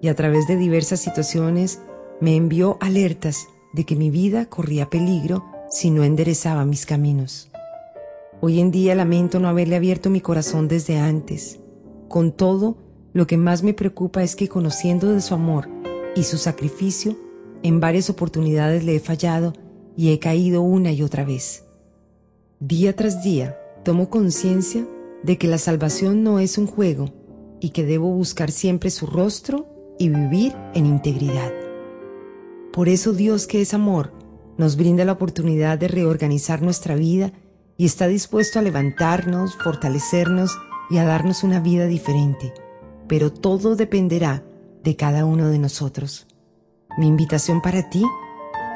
y 0.00 0.08
a 0.08 0.14
través 0.14 0.46
de 0.46 0.56
diversas 0.56 1.00
situaciones 1.00 1.80
me 2.20 2.36
envió 2.36 2.78
alertas 2.80 3.48
de 3.72 3.84
que 3.84 3.96
mi 3.96 4.10
vida 4.10 4.46
corría 4.46 4.88
peligro 4.88 5.44
si 5.70 5.90
no 5.90 6.02
enderezaba 6.02 6.64
mis 6.64 6.86
caminos. 6.86 7.50
Hoy 8.40 8.60
en 8.60 8.70
día 8.70 8.94
lamento 8.94 9.38
no 9.38 9.48
haberle 9.48 9.76
abierto 9.76 10.08
mi 10.08 10.20
corazón 10.20 10.66
desde 10.66 10.98
antes. 10.98 11.60
Con 12.08 12.32
todo, 12.32 12.78
lo 13.12 13.26
que 13.26 13.36
más 13.36 13.62
me 13.62 13.74
preocupa 13.74 14.22
es 14.22 14.36
que 14.36 14.48
conociendo 14.48 15.12
de 15.12 15.20
su 15.20 15.34
amor 15.34 15.68
y 16.14 16.24
su 16.24 16.38
sacrificio, 16.38 17.16
en 17.62 17.80
varias 17.80 18.08
oportunidades 18.10 18.84
le 18.84 18.96
he 18.96 19.00
fallado 19.00 19.52
y 19.96 20.12
he 20.12 20.18
caído 20.18 20.62
una 20.62 20.92
y 20.92 21.02
otra 21.02 21.24
vez. 21.24 21.64
Día 22.58 22.94
tras 22.94 23.22
día, 23.22 23.58
tomo 23.84 24.10
conciencia 24.10 24.86
de 25.22 25.38
que 25.38 25.48
la 25.48 25.58
salvación 25.58 26.22
no 26.22 26.38
es 26.38 26.56
un 26.58 26.66
juego 26.66 27.12
y 27.60 27.70
que 27.70 27.84
debo 27.84 28.12
buscar 28.12 28.50
siempre 28.50 28.90
su 28.90 29.06
rostro 29.06 29.66
y 29.98 30.08
vivir 30.08 30.54
en 30.74 30.86
integridad. 30.86 31.52
Por 32.72 32.88
eso 32.88 33.12
Dios, 33.12 33.46
que 33.46 33.60
es 33.60 33.74
amor, 33.74 34.12
nos 34.56 34.76
brinda 34.76 35.04
la 35.04 35.12
oportunidad 35.12 35.78
de 35.78 35.88
reorganizar 35.88 36.62
nuestra 36.62 36.94
vida 36.94 37.32
y 37.76 37.86
está 37.86 38.06
dispuesto 38.06 38.58
a 38.58 38.62
levantarnos, 38.62 39.56
fortalecernos 39.56 40.56
y 40.90 40.98
a 40.98 41.04
darnos 41.04 41.44
una 41.44 41.60
vida 41.60 41.86
diferente. 41.86 42.52
Pero 43.10 43.32
todo 43.32 43.74
dependerá 43.74 44.44
de 44.84 44.94
cada 44.94 45.24
uno 45.24 45.48
de 45.48 45.58
nosotros. 45.58 46.28
Mi 46.96 47.08
invitación 47.08 47.60
para 47.60 47.90
ti 47.90 48.04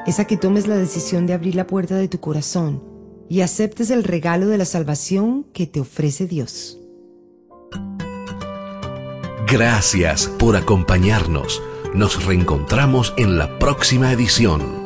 es 0.05 0.19
a 0.19 0.25
que 0.25 0.35
tomes 0.35 0.67
la 0.67 0.75
decisión 0.75 1.25
de 1.25 1.31
abrir 1.31 1.55
la 1.55 1.67
puerta 1.67 1.95
de 1.95 2.09
tu 2.09 2.19
corazón 2.19 2.83
y 3.29 3.39
aceptes 3.39 3.89
el 3.91 4.03
regalo 4.03 4.47
de 4.47 4.57
la 4.57 4.65
salvación 4.65 5.45
que 5.53 5.67
te 5.67 5.79
ofrece 5.79 6.27
Dios. 6.27 6.77
Gracias 9.47 10.27
por 10.27 10.57
acompañarnos. 10.57 11.63
Nos 11.93 12.25
reencontramos 12.25 13.13
en 13.15 13.37
la 13.37 13.57
próxima 13.57 14.11
edición. 14.11 14.84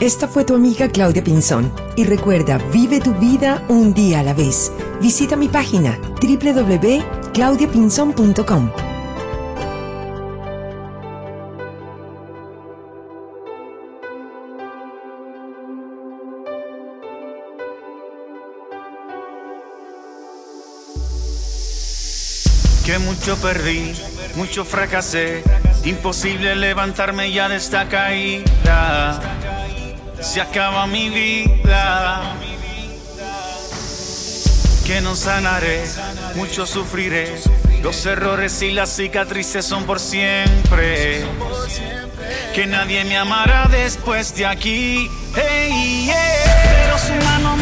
Esta 0.00 0.26
fue 0.26 0.44
tu 0.46 0.54
amiga 0.54 0.88
Claudia 0.88 1.22
Pinzón 1.22 1.70
y 1.94 2.04
recuerda, 2.04 2.56
vive 2.72 3.00
tu 3.00 3.12
vida 3.16 3.62
un 3.68 3.92
día 3.92 4.20
a 4.20 4.22
la 4.22 4.32
vez. 4.32 4.72
Visita 4.98 5.36
mi 5.36 5.46
página 5.46 6.00
www.claudiapinzon.com. 6.22 8.70
Que 22.86 22.98
mucho 23.00 23.36
perdí, 23.36 23.92
mucho 24.34 24.64
fracasé, 24.64 25.42
imposible 25.84 26.56
levantarme 26.56 27.30
ya 27.30 27.50
de 27.50 27.56
esta 27.56 27.86
caída. 27.86 29.20
Se 30.20 30.40
acaba 30.40 30.86
mi 30.86 31.08
vida. 31.08 32.36
Que 34.86 35.00
no 35.00 35.14
sanaré, 35.14 35.84
mucho 36.34 36.66
sufriré. 36.66 37.40
Los 37.82 38.04
errores 38.06 38.60
y 38.62 38.72
las 38.72 38.90
cicatrices 38.94 39.64
son 39.64 39.84
por 39.84 39.98
siempre. 39.98 41.24
Que 42.54 42.66
nadie 42.66 43.04
me 43.04 43.16
amará 43.16 43.68
después 43.70 44.34
de 44.34 44.46
aquí. 44.46 45.10
Hey. 45.34 46.59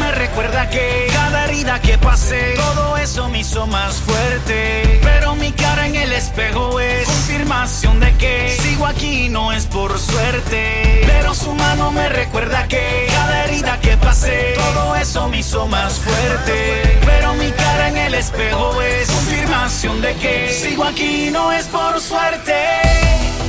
Me 0.08 0.14
recuerda 0.14 0.70
que 0.70 1.06
cada 1.12 1.44
herida 1.44 1.82
que 1.82 1.98
pasé, 1.98 2.54
todo 2.56 2.96
eso 2.96 3.28
me 3.28 3.40
hizo 3.40 3.66
más 3.66 3.96
fuerte. 3.96 5.00
Pero 5.02 5.36
mi 5.36 5.52
cara 5.52 5.86
en 5.86 5.96
el 5.96 6.14
espejo 6.14 6.80
es 6.80 7.04
confirmación 7.04 8.00
de 8.00 8.14
que 8.14 8.56
sigo 8.58 8.86
aquí 8.86 9.28
no 9.28 9.52
es 9.52 9.66
por 9.66 9.98
suerte. 9.98 11.02
Pero 11.06 11.34
su 11.34 11.52
mano 11.52 11.90
me 11.92 12.08
recuerda 12.08 12.66
que 12.68 13.06
cada 13.10 13.44
herida 13.44 13.78
que 13.82 13.98
pasé, 13.98 14.54
todo 14.56 14.96
eso 14.96 15.28
me 15.28 15.40
hizo 15.40 15.66
más 15.66 15.98
fuerte. 15.98 16.98
Pero 17.04 17.34
mi 17.34 17.50
cara 17.50 17.88
en 17.90 17.98
el 17.98 18.14
espejo 18.14 18.80
es 18.80 19.10
confirmación 19.10 20.00
de 20.00 20.14
que 20.14 20.54
sigo 20.54 20.84
aquí 20.84 21.28
no 21.30 21.52
es 21.52 21.66
por 21.66 22.00
suerte. 22.00 22.54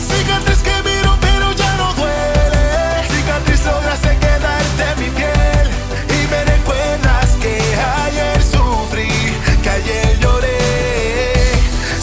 Cicatriz 0.09 0.59
que 0.59 0.83
miro 0.83 1.17
pero 1.21 1.53
ya 1.53 1.73
no 1.77 1.93
duele. 1.93 3.07
Cicatriz 3.15 3.65
lograste 3.65 4.17
quedarte 4.17 5.01
mi 5.01 5.09
piel 5.11 5.38
ayer 9.79 10.19
lloré. 10.19 10.57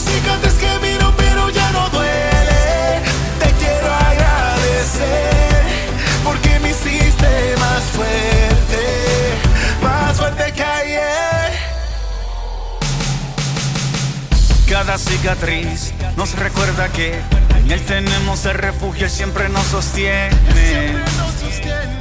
Cicatriz 0.04 0.54
que 0.54 0.78
miro 0.80 1.12
pero 1.16 1.50
ya 1.50 1.70
no 1.72 1.88
duele. 1.90 3.02
Te 3.40 3.50
quiero 3.60 3.88
agradecer 3.92 5.62
porque 6.24 6.58
me 6.60 6.70
hiciste 6.70 7.54
más 7.58 7.82
fuerte, 7.96 8.82
más 9.82 10.16
fuerte 10.16 10.52
que 10.52 10.62
ayer. 10.62 11.26
la 14.86 14.98
cicatriz 14.98 15.94
nos 16.16 16.34
recuerda 16.38 16.88
que 16.88 17.18
en 17.58 17.70
Él 17.70 17.80
tenemos 17.86 18.44
el 18.44 18.54
refugio 18.54 19.06
y 19.06 19.10
siempre 19.10 19.48
nos 19.48 19.66
sostiene. 19.66 20.30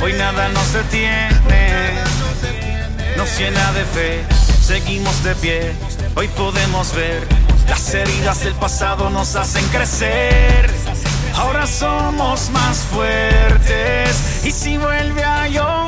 Hoy 0.01 0.13
nada 0.13 0.49
nos 0.49 0.73
detiene, 0.73 1.93
nos 3.17 3.39
llena 3.39 3.71
de 3.71 3.86
fe, 3.86 4.23
seguimos 4.66 5.24
de 5.24 5.36
pie. 5.36 5.74
Hoy 6.16 6.28
podemos 6.30 6.93
ver 6.95 7.22
las 7.70 7.93
heridas 7.93 8.43
del 8.43 8.55
pasado 8.55 9.11
nos 9.11 9.36
hacen 9.36 9.63
crecer. 9.68 10.70
Ahora 11.36 11.68
somos 11.68 12.49
más 12.49 12.78
fuertes 12.78 14.43
y 14.43 14.51
si 14.51 14.78
vuelve 14.78 15.24
a 15.24 15.47
llover, 15.47 15.84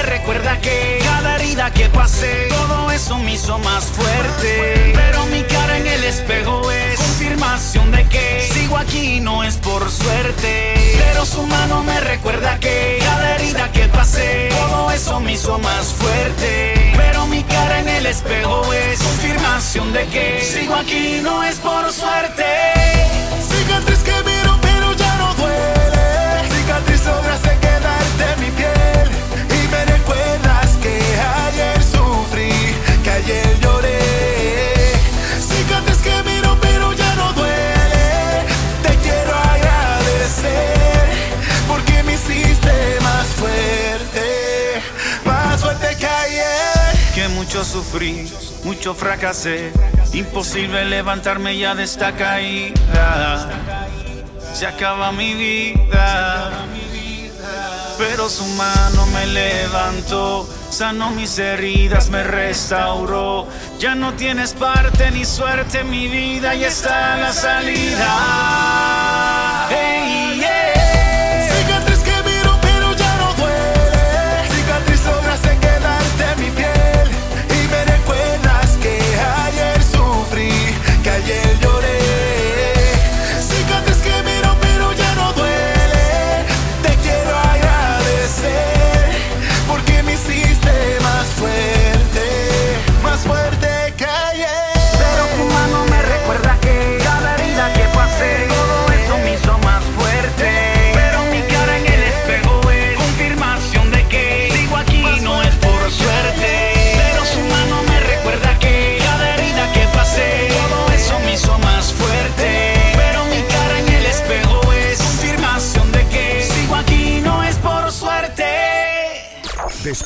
me 0.00 0.06
recuerda 0.06 0.58
que 0.60 0.98
cada 1.02 1.36
herida 1.36 1.70
que 1.72 1.86
pasé, 1.88 2.48
todo 2.48 2.90
eso 2.90 3.18
me 3.18 3.34
hizo 3.34 3.58
más 3.58 3.84
fuerte. 3.84 4.92
Pero 4.94 5.26
mi 5.26 5.42
cara 5.42 5.76
en 5.78 5.86
el 5.86 6.04
espejo 6.04 6.70
es 6.70 6.96
confirmación 6.98 7.90
de 7.92 8.04
que 8.08 8.48
sigo 8.52 8.78
aquí 8.78 9.20
no 9.20 9.44
es 9.44 9.56
por 9.56 9.90
suerte. 9.90 10.74
Pero 10.98 11.26
su 11.26 11.42
mano 11.46 11.82
me 11.82 12.00
recuerda 12.00 12.58
que 12.58 12.98
cada 13.00 13.34
herida 13.34 13.70
que 13.72 13.86
pasé, 13.88 14.48
todo 14.50 14.90
eso 14.90 15.20
me 15.20 15.32
hizo 15.32 15.58
más 15.58 15.86
fuerte. 15.86 16.92
Pero 16.96 17.26
mi 17.26 17.42
cara 17.42 17.80
en 17.80 17.88
el 17.88 18.06
espejo 18.06 18.72
es 18.72 19.02
confirmación 19.02 19.92
de 19.92 20.06
que 20.06 20.40
sigo 20.40 20.74
aquí 20.76 21.20
no 21.22 21.44
es 21.44 21.56
por 21.56 21.92
suerte. 21.92 22.69
Sufrí, 47.64 48.30
mucho 48.64 48.94
fracasé. 48.94 49.72
Imposible 50.12 50.84
levantarme 50.84 51.56
ya 51.56 51.74
de 51.74 51.84
esta 51.84 52.12
caída. 52.12 53.48
Se 54.52 54.66
acaba 54.66 55.12
mi 55.12 55.34
vida. 55.34 56.66
Pero 57.98 58.28
su 58.30 58.46
mano 58.46 59.06
me 59.08 59.26
levantó, 59.26 60.48
sanó 60.70 61.10
mis 61.10 61.38
heridas, 61.38 62.08
me 62.08 62.22
restauró. 62.24 63.46
Ya 63.78 63.94
no 63.94 64.14
tienes 64.14 64.54
parte 64.54 65.10
ni 65.10 65.26
suerte 65.26 65.80
en 65.80 65.90
mi 65.90 66.08
vida 66.08 66.54
y 66.54 66.64
está 66.64 67.18
la 67.18 67.32
salida. 67.32 68.08
Hey, 69.68 70.09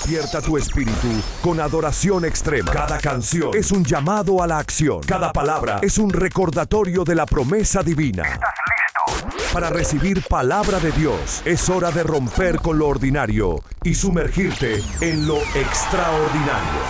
Despierta 0.05 0.43
tu 0.43 0.59
espíritu 0.59 1.09
con 1.41 1.59
adoración 1.61 2.27
extrema. 2.27 2.71
Cada 2.71 2.99
canción 2.99 3.53
es 3.55 3.73
un 3.73 3.83
llamado 3.83 4.43
a 4.43 4.47
la 4.47 4.59
acción. 4.59 5.01
Cada 5.01 5.33
palabra 5.33 5.79
es 5.81 5.97
un 5.97 6.11
recordatorio 6.11 7.05
de 7.05 7.15
la 7.15 7.25
promesa 7.25 7.83
divina. 7.83 8.39
Para 9.51 9.71
recibir 9.71 10.23
palabra 10.29 10.79
de 10.79 10.93
Dios 10.93 11.41
es 11.47 11.71
hora 11.71 11.91
de 11.91 12.03
romper 12.03 12.57
con 12.57 12.79
lo 12.79 12.89
ordinario 12.89 13.65
y 13.83 13.95
sumergirte 13.95 14.83
en 15.01 15.27
lo 15.27 15.39
extraordinario. 15.39 16.81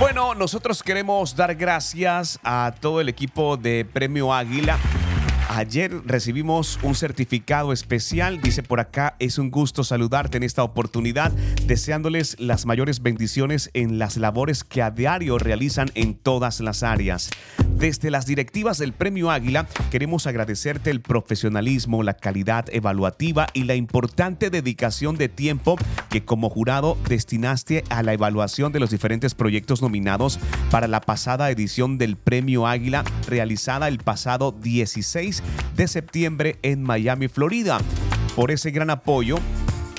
Bueno, 0.00 0.34
nosotros 0.34 0.82
queremos 0.82 1.36
dar 1.36 1.54
gracias 1.54 2.40
a 2.42 2.74
todo 2.80 3.00
el 3.00 3.08
equipo 3.08 3.56
de 3.56 3.84
Premio 3.84 4.34
Águila. 4.34 4.76
Ayer 5.52 5.90
recibimos 6.06 6.78
un 6.84 6.94
certificado 6.94 7.72
especial. 7.72 8.40
Dice 8.40 8.62
por 8.62 8.78
acá, 8.78 9.16
es 9.18 9.36
un 9.36 9.50
gusto 9.50 9.82
saludarte 9.82 10.36
en 10.36 10.44
esta 10.44 10.62
oportunidad, 10.62 11.32
deseándoles 11.66 12.38
las 12.38 12.66
mayores 12.66 13.02
bendiciones 13.02 13.68
en 13.74 13.98
las 13.98 14.16
labores 14.16 14.62
que 14.62 14.80
a 14.80 14.92
diario 14.92 15.38
realizan 15.38 15.90
en 15.96 16.14
todas 16.14 16.60
las 16.60 16.84
áreas. 16.84 17.30
Desde 17.80 18.12
las 18.12 18.26
directivas 18.26 18.78
del 18.78 18.92
Premio 18.92 19.30
Águila, 19.30 19.66
queremos 19.90 20.28
agradecerte 20.28 20.90
el 20.90 21.00
profesionalismo, 21.00 22.04
la 22.04 22.14
calidad 22.14 22.66
evaluativa 22.70 23.48
y 23.52 23.64
la 23.64 23.74
importante 23.74 24.50
dedicación 24.50 25.16
de 25.16 25.28
tiempo 25.28 25.76
que 26.10 26.24
como 26.24 26.48
jurado 26.48 26.96
destinaste 27.08 27.82
a 27.88 28.04
la 28.04 28.12
evaluación 28.12 28.70
de 28.70 28.80
los 28.80 28.90
diferentes 28.90 29.34
proyectos 29.34 29.82
nominados 29.82 30.38
para 30.70 30.86
la 30.86 31.00
pasada 31.00 31.50
edición 31.50 31.98
del 31.98 32.16
Premio 32.16 32.68
Águila 32.68 33.02
realizada 33.26 33.88
el 33.88 33.98
pasado 33.98 34.52
16 34.52 35.39
de 35.76 35.88
septiembre 35.88 36.58
en 36.62 36.82
Miami, 36.82 37.28
Florida. 37.28 37.78
Por 38.36 38.50
ese 38.50 38.70
gran 38.70 38.90
apoyo, 38.90 39.36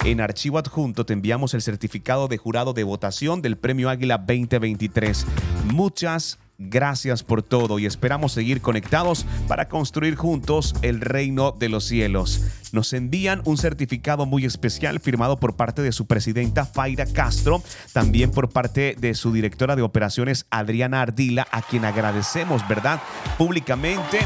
en 0.04 0.20
archivo 0.20 0.58
adjunto 0.58 1.06
te 1.06 1.14
enviamos 1.14 1.54
el 1.54 1.62
certificado 1.62 2.28
de 2.28 2.38
jurado 2.38 2.74
de 2.74 2.84
votación 2.84 3.42
del 3.42 3.58
Premio 3.58 3.90
Águila 3.90 4.18
2023. 4.18 5.26
Muchas 5.72 6.40
gracias 6.70 7.24
por 7.24 7.44
todo 7.44 7.80
y 7.80 7.86
esperamos 7.86 8.34
seguir 8.34 8.62
conectados 8.62 9.26
para 9.48 9.68
construir 9.68 10.16
juntos 10.16 10.76
el 10.82 11.02
reino 11.02 11.52
de 11.52 11.70
los 11.70 11.86
cielos. 11.86 12.42
Nos 12.72 12.94
envían 12.94 13.42
un 13.46 13.58
certificado 13.58 14.26
muy 14.26 14.46
especial 14.46 15.00
firmado 15.00 15.38
por 15.40 15.56
parte 15.56 15.82
de 15.82 15.92
su 15.92 16.06
presidenta 16.08 16.66
Faira 16.66 17.06
Castro, 17.06 17.62
también 17.94 18.32
por 18.32 18.50
parte 18.50 18.96
de 19.00 19.14
su 19.14 19.34
directora 19.34 19.76
de 19.76 19.82
operaciones 19.82 20.46
Adriana 20.50 21.02
Ardila, 21.02 21.48
a 21.52 21.62
quien 21.62 21.86
agradecemos, 21.86 22.68
¿verdad? 22.68 23.02
Públicamente 23.38 24.20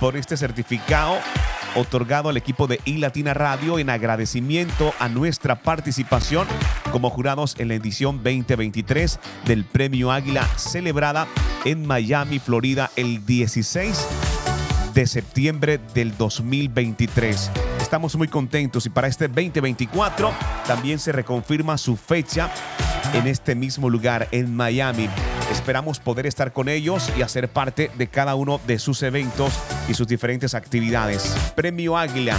por 0.00 0.16
este 0.16 0.36
certificado 0.36 1.16
otorgado 1.76 2.28
al 2.28 2.36
equipo 2.36 2.66
de 2.66 2.80
iLatina 2.84 3.34
Radio 3.34 3.78
en 3.78 3.90
agradecimiento 3.90 4.92
a 4.98 5.08
nuestra 5.08 5.62
participación 5.62 6.48
como 6.90 7.10
jurados 7.10 7.54
en 7.58 7.68
la 7.68 7.74
edición 7.74 8.16
2023 8.16 9.20
del 9.46 9.64
Premio 9.64 10.10
Águila 10.10 10.44
celebrada 10.56 11.28
en 11.64 11.86
Miami, 11.86 12.38
Florida, 12.38 12.90
el 12.96 13.24
16 13.24 14.06
de 14.94 15.06
septiembre 15.06 15.78
del 15.94 16.16
2023. 16.16 17.50
Estamos 17.80 18.16
muy 18.16 18.28
contentos 18.28 18.86
y 18.86 18.90
para 18.90 19.08
este 19.08 19.28
2024 19.28 20.32
también 20.66 20.98
se 20.98 21.12
reconfirma 21.12 21.76
su 21.76 21.96
fecha 21.96 22.50
en 23.12 23.26
este 23.26 23.54
mismo 23.54 23.90
lugar, 23.90 24.26
en 24.30 24.54
Miami. 24.56 25.08
Esperamos 25.50 26.00
poder 26.00 26.26
estar 26.26 26.52
con 26.52 26.68
ellos 26.68 27.12
y 27.16 27.22
hacer 27.22 27.48
parte 27.48 27.90
de 27.94 28.06
cada 28.08 28.34
uno 28.34 28.60
de 28.66 28.78
sus 28.78 29.02
eventos 29.02 29.58
y 29.88 29.94
sus 29.94 30.06
diferentes 30.06 30.54
actividades. 30.54 31.52
Premio 31.54 31.96
Águila 31.96 32.36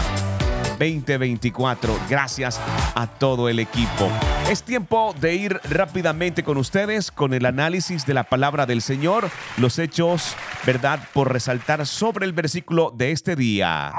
2024. 0.77 1.99
Gracias 2.09 2.61
a 2.95 3.07
todo 3.07 3.49
el 3.49 3.59
equipo. 3.59 4.11
Es 4.49 4.63
tiempo 4.63 5.13
de 5.19 5.35
ir 5.35 5.59
rápidamente 5.69 6.43
con 6.43 6.57
ustedes 6.57 7.11
con 7.11 7.33
el 7.33 7.45
análisis 7.45 8.05
de 8.05 8.13
la 8.13 8.23
palabra 8.23 8.65
del 8.65 8.81
Señor, 8.81 9.29
los 9.57 9.79
hechos, 9.79 10.35
verdad, 10.65 10.99
por 11.13 11.33
resaltar 11.33 11.85
sobre 11.85 12.25
el 12.25 12.33
versículo 12.33 12.91
de 12.95 13.11
este 13.11 13.35
día. 13.35 13.91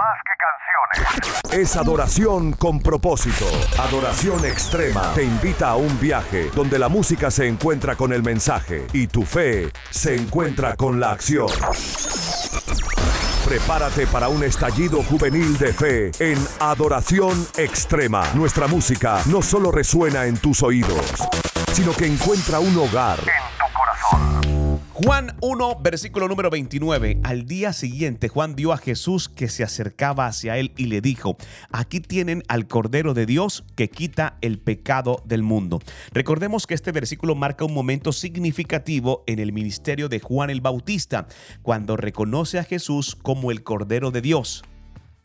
Es 1.53 1.77
adoración 1.77 2.53
con 2.53 2.81
propósito. 2.81 3.47
Adoración 3.79 4.45
extrema 4.45 5.13
te 5.15 5.25
invita 5.25 5.71
a 5.71 5.77
un 5.77 5.99
viaje 6.01 6.51
donde 6.55 6.79
la 6.79 6.89
música 6.89 7.31
se 7.31 7.47
encuentra 7.47 7.97
con 7.97 8.13
el 8.13 8.23
mensaje 8.23 8.87
y 8.93 9.07
tu 9.07 9.23
fe 9.25 9.71
se 9.91 10.15
encuentra 10.15 10.77
con 10.77 11.01
la 11.01 11.13
acción. 11.13 11.49
Prepárate 13.45 14.07
para 14.07 14.29
un 14.29 14.45
estallido 14.45 15.03
juvenil 15.03 15.57
de 15.57 15.73
fe 15.73 16.11
en 16.19 16.39
Adoración 16.61 17.47
Extrema. 17.57 18.25
Nuestra 18.35 18.67
música 18.67 19.23
no 19.27 19.41
solo 19.41 19.71
resuena 19.71 20.27
en 20.27 20.37
tus 20.37 20.63
oídos, 20.63 21.03
sino 21.73 21.93
que 21.93 22.07
encuentra 22.07 22.61
un 22.61 22.77
hogar 22.77 23.19
en 23.21 23.25
tu 23.25 23.73
corazón. 23.73 24.48
Juan 25.05 25.37
1, 25.43 25.79
versículo 25.81 26.27
número 26.27 26.51
29. 26.51 27.21
Al 27.23 27.47
día 27.47 27.73
siguiente 27.73 28.27
Juan 28.27 28.57
dio 28.57 28.73
a 28.73 28.79
Jesús 28.79 29.29
que 29.29 29.49
se 29.49 29.63
acercaba 29.63 30.27
hacia 30.27 30.59
él 30.59 30.73
y 30.77 30.87
le 30.87 31.01
dijo, 31.01 31.37
aquí 31.71 32.01
tienen 32.01 32.43
al 32.49 32.67
Cordero 32.67 33.15
de 33.15 33.25
Dios 33.25 33.65
que 33.77 33.91
quita 33.91 34.39
el 34.41 34.59
pecado 34.59 35.23
del 35.25 35.45
mundo. 35.45 35.79
Recordemos 36.11 36.67
que 36.67 36.75
este 36.75 36.91
versículo 36.91 37.37
marca 37.37 37.65
un 37.65 37.75
momento 37.75 38.11
significativo 38.11 39.23
en 39.29 39.39
el 39.39 39.53
ministerio 39.53 40.09
de 40.09 40.19
Juan 40.19 40.51
el 40.51 40.61
Bautista, 40.61 41.29
cuando 41.63 41.97
reconoce 41.97 42.59
a 42.59 42.65
Jesús 42.65 43.15
como 43.15 43.53
el 43.53 43.63
Cordero 43.63 44.11
de 44.11 44.21
Dios. 44.21 44.65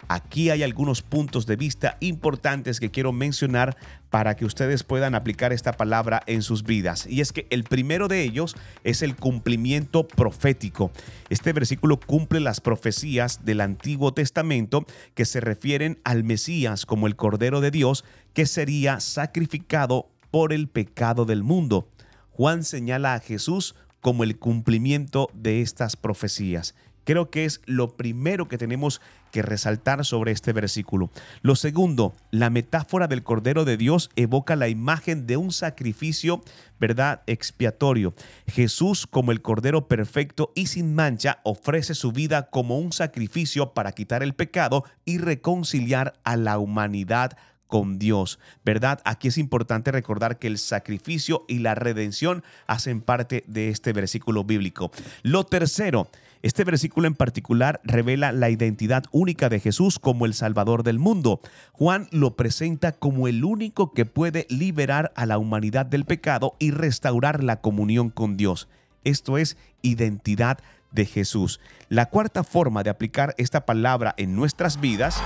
Aquí 0.07 0.49
hay 0.49 0.63
algunos 0.63 1.01
puntos 1.01 1.45
de 1.45 1.55
vista 1.55 1.97
importantes 1.99 2.79
que 2.79 2.91
quiero 2.91 3.11
mencionar 3.11 3.77
para 4.09 4.35
que 4.35 4.45
ustedes 4.45 4.83
puedan 4.83 5.15
aplicar 5.15 5.53
esta 5.53 5.73
palabra 5.73 6.21
en 6.27 6.41
sus 6.41 6.63
vidas. 6.63 7.07
Y 7.07 7.21
es 7.21 7.31
que 7.31 7.47
el 7.49 7.63
primero 7.63 8.07
de 8.07 8.21
ellos 8.21 8.55
es 8.83 9.01
el 9.01 9.15
cumplimiento 9.15 10.07
profético. 10.07 10.91
Este 11.29 11.53
versículo 11.53 11.99
cumple 11.99 12.39
las 12.39 12.61
profecías 12.61 13.43
del 13.45 13.61
Antiguo 13.61 14.13
Testamento 14.13 14.85
que 15.15 15.25
se 15.25 15.39
refieren 15.39 15.99
al 16.03 16.23
Mesías 16.23 16.85
como 16.85 17.07
el 17.07 17.15
Cordero 17.15 17.61
de 17.61 17.71
Dios 17.71 18.05
que 18.33 18.45
sería 18.45 18.99
sacrificado 18.99 20.09
por 20.31 20.53
el 20.53 20.67
pecado 20.67 21.25
del 21.25 21.43
mundo. 21.43 21.87
Juan 22.31 22.63
señala 22.63 23.13
a 23.13 23.19
Jesús 23.19 23.75
como 24.01 24.23
el 24.23 24.37
cumplimiento 24.37 25.29
de 25.33 25.61
estas 25.61 25.95
profecías. 25.95 26.75
Creo 27.05 27.29
que 27.29 27.45
es 27.45 27.61
lo 27.65 27.95
primero 27.95 28.47
que 28.47 28.57
tenemos 28.57 29.01
que 29.33 29.41
resaltar 29.41 30.05
sobre 30.05 30.31
este 30.31 30.53
versículo. 30.53 31.09
Lo 31.41 31.55
segundo, 31.55 32.13
la 32.29 32.51
metáfora 32.51 33.07
del 33.07 33.23
Cordero 33.23 33.65
de 33.65 33.77
Dios 33.77 34.11
evoca 34.15 34.55
la 34.55 34.69
imagen 34.69 35.25
de 35.25 35.37
un 35.37 35.51
sacrificio, 35.51 36.43
¿verdad? 36.79 37.23
Expiatorio. 37.25 38.13
Jesús, 38.45 39.07
como 39.07 39.31
el 39.31 39.41
Cordero 39.41 39.87
perfecto 39.87 40.51
y 40.55 40.67
sin 40.67 40.93
mancha, 40.93 41.39
ofrece 41.43 41.95
su 41.95 42.11
vida 42.11 42.51
como 42.51 42.77
un 42.77 42.93
sacrificio 42.93 43.73
para 43.73 43.93
quitar 43.93 44.21
el 44.21 44.35
pecado 44.35 44.85
y 45.03 45.17
reconciliar 45.17 46.13
a 46.23 46.37
la 46.37 46.59
humanidad 46.59 47.35
con 47.67 47.97
Dios, 47.99 48.39
¿verdad? 48.63 48.99
Aquí 49.05 49.29
es 49.29 49.37
importante 49.37 49.91
recordar 49.91 50.37
que 50.37 50.47
el 50.47 50.57
sacrificio 50.57 51.45
y 51.47 51.59
la 51.59 51.75
redención 51.75 52.43
hacen 52.67 53.01
parte 53.01 53.43
de 53.47 53.69
este 53.69 53.93
versículo 53.93 54.43
bíblico. 54.43 54.91
Lo 55.23 55.43
tercero, 55.45 56.07
este 56.43 56.65
versículo 56.65 57.07
en 57.07 57.15
particular 57.15 57.79
revela 57.85 58.33
la 58.33 58.49
identidad 58.49 59.05
única 59.11 59.47
de 59.47 59.61
Jesús 59.61 59.97
como 59.97 60.25
el 60.25 60.33
Salvador 60.33 60.83
del 60.83 60.99
mundo. 60.99 61.39
Juan 61.71 62.09
lo 62.11 62.35
presenta 62.35 62.91
como 62.91 63.29
el 63.29 63.45
único 63.45 63.93
que 63.93 64.05
puede 64.05 64.45
liberar 64.49 65.13
a 65.15 65.25
la 65.25 65.37
humanidad 65.37 65.85
del 65.85 66.03
pecado 66.03 66.55
y 66.59 66.71
restaurar 66.71 67.43
la 67.43 67.61
comunión 67.61 68.09
con 68.09 68.35
Dios. 68.35 68.67
Esto 69.05 69.37
es 69.37 69.55
identidad 69.81 70.59
de 70.91 71.05
Jesús. 71.05 71.59
La 71.89 72.07
cuarta 72.07 72.43
forma 72.43 72.83
de 72.83 72.89
aplicar 72.89 73.35
esta 73.37 73.65
palabra 73.65 74.13
en 74.17 74.35
nuestras 74.35 74.81
vidas 74.81 75.21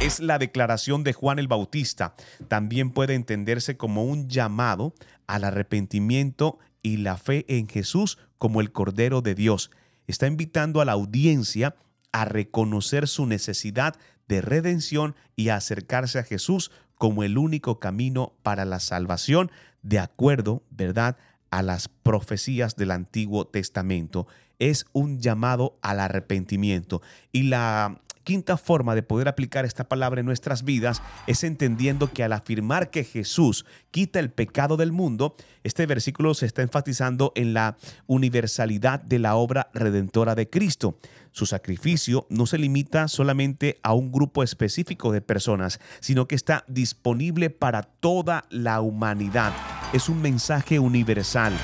es 0.00 0.20
la 0.20 0.38
declaración 0.38 1.02
de 1.02 1.12
Juan 1.12 1.38
el 1.38 1.48
Bautista. 1.48 2.14
También 2.46 2.90
puede 2.90 3.14
entenderse 3.14 3.76
como 3.76 4.04
un 4.04 4.28
llamado 4.28 4.94
al 5.26 5.44
arrepentimiento 5.44 6.58
y 6.82 6.98
la 6.98 7.16
fe 7.16 7.44
en 7.48 7.68
Jesús 7.68 8.18
como 8.38 8.60
el 8.60 8.70
Cordero 8.70 9.22
de 9.22 9.34
Dios. 9.34 9.70
Está 10.06 10.26
invitando 10.26 10.80
a 10.80 10.84
la 10.84 10.92
audiencia 10.92 11.74
a 12.12 12.24
reconocer 12.24 13.08
su 13.08 13.26
necesidad 13.26 13.96
de 14.28 14.40
redención 14.40 15.16
y 15.34 15.48
a 15.48 15.56
acercarse 15.56 16.18
a 16.20 16.24
Jesús 16.24 16.70
como 16.94 17.24
el 17.24 17.36
único 17.36 17.80
camino 17.80 18.34
para 18.42 18.64
la 18.64 18.80
salvación, 18.80 19.50
de 19.82 19.98
acuerdo, 19.98 20.62
¿verdad?, 20.70 21.16
a 21.50 21.62
las 21.62 21.88
profecías 21.88 22.76
del 22.76 22.90
Antiguo 22.90 23.46
Testamento. 23.46 24.26
Es 24.58 24.86
un 24.92 25.18
llamado 25.20 25.78
al 25.82 25.98
arrepentimiento. 25.98 27.00
Y 27.32 27.44
la 27.44 28.00
quinta 28.28 28.58
forma 28.58 28.94
de 28.94 29.02
poder 29.02 29.26
aplicar 29.26 29.64
esta 29.64 29.88
palabra 29.88 30.20
en 30.20 30.26
nuestras 30.26 30.62
vidas 30.62 31.00
es 31.26 31.44
entendiendo 31.44 32.12
que 32.12 32.22
al 32.22 32.34
afirmar 32.34 32.90
que 32.90 33.02
Jesús 33.02 33.64
quita 33.90 34.20
el 34.20 34.30
pecado 34.30 34.76
del 34.76 34.92
mundo, 34.92 35.34
este 35.64 35.86
versículo 35.86 36.34
se 36.34 36.44
está 36.44 36.60
enfatizando 36.60 37.32
en 37.36 37.54
la 37.54 37.78
universalidad 38.06 39.00
de 39.00 39.18
la 39.18 39.34
obra 39.34 39.70
redentora 39.72 40.34
de 40.34 40.50
Cristo. 40.50 40.98
Su 41.32 41.46
sacrificio 41.46 42.26
no 42.28 42.44
se 42.44 42.58
limita 42.58 43.08
solamente 43.08 43.80
a 43.82 43.94
un 43.94 44.12
grupo 44.12 44.42
específico 44.42 45.10
de 45.10 45.22
personas, 45.22 45.80
sino 46.00 46.28
que 46.28 46.34
está 46.34 46.66
disponible 46.68 47.48
para 47.48 47.82
toda 47.82 48.44
la 48.50 48.82
humanidad. 48.82 49.54
Es 49.94 50.10
un 50.10 50.20
mensaje 50.20 50.78
universal. 50.78 51.54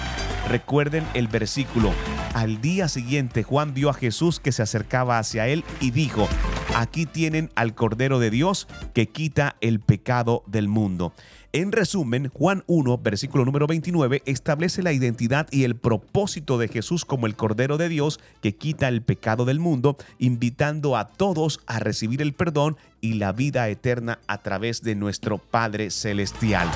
Recuerden 0.48 1.06
el 1.12 1.28
versículo. 1.28 1.92
Al 2.34 2.60
día 2.60 2.88
siguiente 2.88 3.44
Juan 3.44 3.74
vio 3.74 3.90
a 3.90 3.94
Jesús 3.94 4.40
que 4.40 4.50
se 4.50 4.62
acercaba 4.62 5.20
hacia 5.20 5.46
él 5.46 5.64
y 5.80 5.92
dijo, 5.92 6.28
aquí 6.74 7.06
tienen 7.06 7.48
al 7.54 7.76
Cordero 7.76 8.18
de 8.18 8.30
Dios 8.30 8.66
que 8.92 9.08
quita 9.08 9.54
el 9.60 9.78
pecado 9.78 10.42
del 10.48 10.66
mundo. 10.66 11.12
En 11.52 11.70
resumen, 11.70 12.32
Juan 12.34 12.64
1, 12.66 12.98
versículo 12.98 13.44
número 13.44 13.68
29, 13.68 14.22
establece 14.26 14.82
la 14.82 14.92
identidad 14.92 15.46
y 15.52 15.62
el 15.62 15.76
propósito 15.76 16.58
de 16.58 16.66
Jesús 16.66 17.04
como 17.04 17.28
el 17.28 17.36
Cordero 17.36 17.78
de 17.78 17.88
Dios 17.88 18.18
que 18.40 18.56
quita 18.56 18.88
el 18.88 19.02
pecado 19.02 19.44
del 19.44 19.60
mundo, 19.60 19.96
invitando 20.18 20.96
a 20.96 21.06
todos 21.06 21.60
a 21.68 21.78
recibir 21.78 22.20
el 22.20 22.32
perdón 22.32 22.76
y 23.00 23.14
la 23.14 23.30
vida 23.30 23.68
eterna 23.68 24.18
a 24.26 24.38
través 24.38 24.82
de 24.82 24.96
nuestro 24.96 25.38
Padre 25.38 25.92
Celestial. 25.92 26.68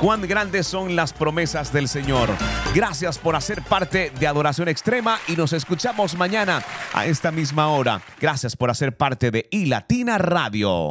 Cuán 0.00 0.22
grandes 0.22 0.66
son 0.66 0.96
las 0.96 1.12
promesas 1.12 1.72
del 1.72 1.88
Señor. 1.88 2.28
Gracias 2.74 3.18
por 3.18 3.36
hacer 3.36 3.62
parte 3.62 4.12
de 4.18 4.26
Adoración 4.26 4.68
Extrema 4.68 5.18
y 5.28 5.36
nos 5.36 5.52
escuchamos 5.52 6.16
mañana 6.16 6.62
a 6.92 7.06
esta 7.06 7.30
misma 7.30 7.68
hora. 7.68 8.02
Gracias 8.20 8.56
por 8.56 8.70
hacer 8.70 8.96
parte 8.96 9.30
de 9.30 9.48
iLatina 9.50 10.18
Radio. 10.18 10.90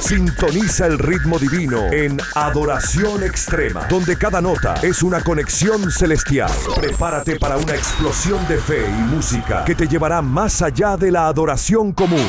Sintoniza 0.00 0.86
el 0.86 0.98
ritmo 0.98 1.38
divino 1.38 1.92
en 1.92 2.18
Adoración 2.34 3.22
Extrema, 3.22 3.86
donde 3.88 4.18
cada 4.18 4.40
nota 4.40 4.74
es 4.82 5.02
una 5.02 5.22
conexión 5.22 5.90
celestial. 5.90 6.50
Prepárate 6.74 7.38
para 7.38 7.56
una 7.56 7.74
explosión 7.74 8.46
de 8.48 8.58
fe 8.58 8.84
y 8.86 9.02
música 9.14 9.64
que 9.64 9.74
te 9.74 9.86
llevará 9.86 10.20
más 10.22 10.60
allá 10.62 10.96
de 10.96 11.12
la 11.12 11.26
adoración 11.26 11.92
común. 11.92 12.26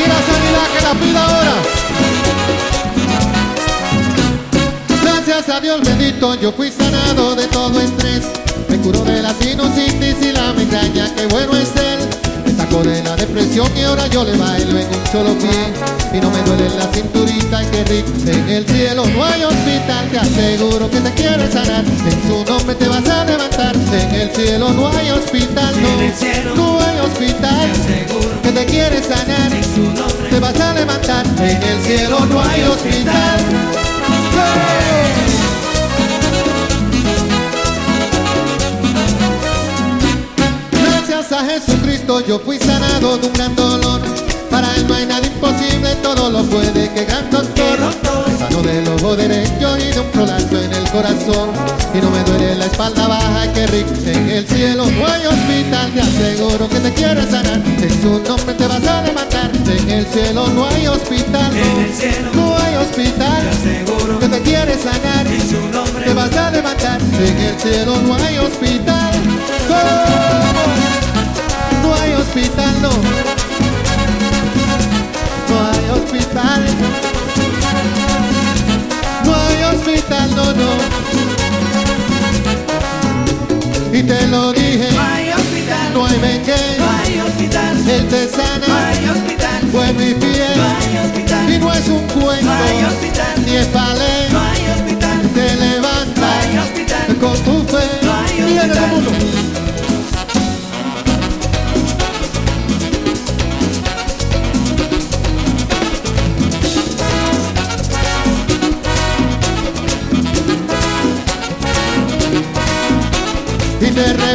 Quiera 0.00 0.14
sanidad 0.22 0.66
que 0.72 0.80
la 0.80 0.94
pida 0.94 1.24
ahora. 1.24 1.54
Gracias 5.02 5.48
a 5.50 5.60
Dios 5.60 5.80
bendito 5.82 6.34
yo 6.36 6.52
fui 6.52 6.70
sanado 6.70 7.34
de 7.34 7.46
todo 7.48 7.80
estrés. 7.80 8.24
Me 8.68 8.78
curó 8.78 9.04
de 9.04 9.22
la 9.22 9.34
sinusitis 9.34 10.16
y 10.22 10.32
la 10.32 10.52
migraña, 10.54 11.14
qué 11.14 11.26
bueno 11.26 11.54
es 11.56 11.76
él. 11.76 12.19
De 12.80 13.02
la 13.02 13.14
depresión 13.14 13.68
y 13.76 13.82
ahora 13.82 14.06
yo 14.06 14.24
le 14.24 14.34
bailo 14.38 14.78
en 14.78 14.86
un 14.86 15.06
solo 15.12 15.36
pie. 15.36 15.50
Y 16.14 16.20
no 16.20 16.30
me 16.30 16.40
duele 16.42 16.70
la 16.78 16.90
cinturita, 16.90 17.60
qué 17.70 17.84
rico. 17.84 18.10
En 18.26 18.48
el 18.48 18.66
cielo 18.66 19.04
no 19.04 19.22
hay 19.22 19.44
hospital, 19.44 20.08
te 20.10 20.18
aseguro 20.18 20.90
que 20.90 20.98
te 21.00 21.12
quiere 21.12 21.52
sanar. 21.52 21.84
En 21.84 22.22
su 22.26 22.42
nombre 22.50 22.74
te 22.74 22.88
vas 22.88 23.06
a 23.06 23.26
levantar. 23.26 23.76
En 23.76 24.14
el 24.14 24.30
cielo 24.30 24.70
no 24.70 24.88
hay 24.88 25.10
hospital, 25.10 25.74
no, 25.82 26.54
no 26.56 26.80
hay 26.80 26.98
hospital. 27.00 27.68
Que 28.42 28.50
te 28.50 28.64
quiere 28.64 29.02
sanar, 29.02 29.52
te 30.30 30.40
vas 30.40 30.58
a 30.58 30.72
levantar. 30.72 31.26
En 31.38 31.62
el 31.62 31.82
cielo 31.82 32.24
no 32.24 32.40
hay 32.40 32.62
hospital. 32.62 33.40
Gracias 41.30 41.48
a 41.48 41.60
Jesucristo 41.60 42.20
yo 42.26 42.40
fui 42.40 42.58
sanado 42.58 43.16
de 43.16 43.28
un 43.28 43.32
gran 43.32 43.54
dolor. 43.54 44.00
Para 44.50 44.74
él 44.74 44.88
no 44.88 44.94
hay 44.94 45.06
nada 45.06 45.24
imposible, 45.24 45.94
todo 46.02 46.28
lo 46.28 46.42
puede 46.42 46.90
que 46.90 47.04
gran 47.04 47.30
doctor. 47.30 47.78
Me 48.26 48.36
sano 48.36 48.62
del 48.62 48.88
ojo 48.88 49.14
derecho 49.14 49.78
y 49.78 49.92
de 49.92 50.00
un 50.00 50.06
prolapso 50.08 50.60
en 50.60 50.72
el 50.72 50.90
corazón. 50.90 51.50
Y 51.94 51.98
no 51.98 52.10
me 52.10 52.24
duele 52.24 52.56
la 52.56 52.66
espalda 52.66 53.06
baja, 53.06 53.52
que 53.52 53.64
rico. 53.68 53.90
En 54.06 54.28
el 54.28 54.48
cielo 54.48 54.86
no 54.86 55.06
hay 55.06 55.26
hospital, 55.26 55.92
te 55.92 56.00
aseguro 56.00 56.68
que 56.68 56.80
te 56.80 56.92
quiere 56.94 57.22
sanar. 57.22 57.62
En 57.64 58.02
su 58.02 58.18
nombre 58.28 58.54
te 58.54 58.66
vas 58.66 58.86
a 58.88 59.02
levantar. 59.02 59.50
En 59.54 59.88
el 59.88 60.06
cielo 60.06 60.48
no 60.48 60.66
hay 60.66 60.86
hospital, 60.88 61.52
no, 62.34 62.42
no 62.42 62.58
hay 62.58 62.74
hospital. 62.74 63.50
que 64.18 64.28
te 64.28 64.40
quiere 64.40 64.76
sanar. 64.76 65.26
En 65.28 65.48
su 65.48 65.60
nombre 65.68 66.06
te 66.06 66.12
vas 66.12 66.36
a 66.36 66.50
levantar. 66.50 67.00
En 67.00 67.38
el 67.38 67.60
cielo 67.60 67.96
no 68.02 68.14
hay 68.16 68.38
hospital. 68.38 69.10
No 71.82 71.94
hay 71.94 72.12
hospital, 72.14 72.82
no. 72.82 72.90
No 75.48 75.70
hay 75.70 75.90
hospital. 75.90 76.64
No 79.24 79.34
hay 79.34 79.62
hospital, 79.74 80.30
no, 80.36 80.44
no. 80.52 80.70
Y 83.92 84.02
te 84.02 84.26
lo 84.28 84.52
dije. 84.52 84.88
No 84.92 85.00
hay 85.00 85.30
hospital. 85.30 85.94
No 85.94 86.06
hay 86.06 86.18
vengue. 86.18 86.54
No 86.78 86.90
hay 86.90 87.20
hospital. 87.20 87.88
Él 87.88 88.08
te 88.08 88.28
sana. 88.28 88.66
No 88.66 88.74
hay 88.74 89.08
hospital. 89.08 89.68
Fue 89.72 89.92
mi 89.94 90.14
piel. 90.14 90.56
No 90.56 90.64
hay 90.64 90.98
hospital. 91.04 91.52
Y 91.52 91.58
no 91.58 91.72
es 91.72 91.88
un 91.88 92.06
cuento. 92.08 92.44
No 92.44 92.52
hay 92.52 92.80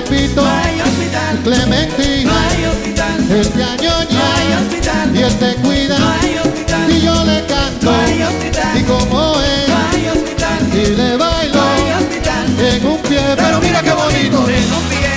Pepito, 0.06 0.42
no 0.44 0.50
hay 0.50 0.82
hospital, 0.82 1.40
Clementina, 1.44 2.32
no 2.32 2.38
hay 2.38 2.66
hospital, 2.66 3.32
él 3.32 3.50
te 3.50 3.64
añoña, 3.64 4.08
no 4.12 4.36
hay 4.36 4.54
hospital, 4.54 5.16
y 5.16 5.24
él 5.24 5.40
te 5.40 5.56
cuida, 5.56 5.98
no 5.98 6.12
hay 6.22 6.38
hospital, 6.38 6.92
y 6.92 7.02
yo 7.02 7.26
le 7.26 7.46
canto, 7.46 7.92
no 7.92 8.00
hay 8.00 8.22
hospital, 8.22 8.78
y 8.78 8.84
como 8.84 9.36
no 9.36 9.40
hay 9.90 10.08
hospital, 10.10 10.70
y 10.74 10.86
le 10.96 11.18
bailo, 11.18 11.56
no 11.56 11.74
hay 11.74 12.04
hospital, 12.04 12.60
en 12.60 12.86
un 12.86 13.02
pie, 13.02 13.22
pero 13.36 13.60
mira 13.62 13.82
qué 13.82 13.92
bonito, 13.94 14.48
en 14.48 14.74
un 14.74 14.84
pie, 14.90 15.14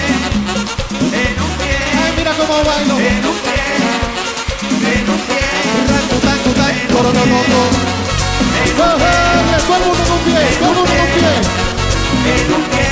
en 1.12 1.42
un 1.42 1.50
pie, 1.58 1.78
ay 2.02 2.12
mira 2.16 2.32
cómo 2.32 2.64
bailo, 2.64 2.98
en 2.98 3.26
un 3.26 3.36
pie, 3.44 3.60
en 4.94 5.10
un 5.10 5.18
pie, 5.20 5.48
no, 6.90 7.12
no, 7.12 7.26
no. 7.26 7.88
Oh, 8.80 8.84
oh, 8.84 9.08
todo 9.66 9.76
el 9.76 9.82
mundo 9.84 10.02
en 10.04 10.12
un 10.12 10.18
pie, 10.20 10.38
todo 10.58 10.70
el 10.70 10.76
mundo 10.76 10.92
en 10.92 11.00
un 11.00 11.08
pie. 11.14 11.32
en 12.32 12.54
un 12.54 12.62
pie. 12.70 12.87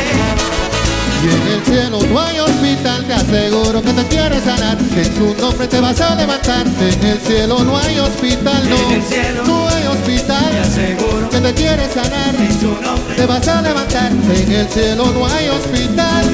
En 1.26 1.42
el 1.52 1.64
cielo 1.64 1.98
no 2.08 2.20
hay 2.20 2.38
hospital, 2.38 3.04
te 3.04 3.14
aseguro 3.14 3.82
que 3.82 3.92
te 3.92 4.04
quiere 4.06 4.40
sanar. 4.40 4.78
En 4.78 5.16
su 5.16 5.34
nombre 5.40 5.66
te 5.66 5.80
vas 5.80 6.00
a 6.00 6.14
levantar. 6.14 6.66
En 6.66 7.04
el 7.04 7.18
cielo 7.18 7.64
no 7.64 7.76
hay 7.76 7.98
hospital, 7.98 8.68
no. 8.68 8.76
En 8.76 8.92
el 8.92 9.02
cielo 9.02 9.42
no 9.44 9.68
hay 9.68 9.86
hospital, 9.86 10.50
te 10.50 10.60
aseguro 10.60 11.30
que 11.30 11.40
te 11.40 11.54
quiere 11.54 11.88
sanar. 11.92 12.34
En 12.36 12.60
su 12.60 12.68
nombre 12.80 13.14
te 13.16 13.26
vas 13.26 13.48
a 13.48 13.60
levantar. 13.60 14.12
En 14.12 14.52
el 14.52 14.68
cielo 14.68 15.06
no 15.12 15.26
hay 15.26 15.48
hospital, 15.48 16.24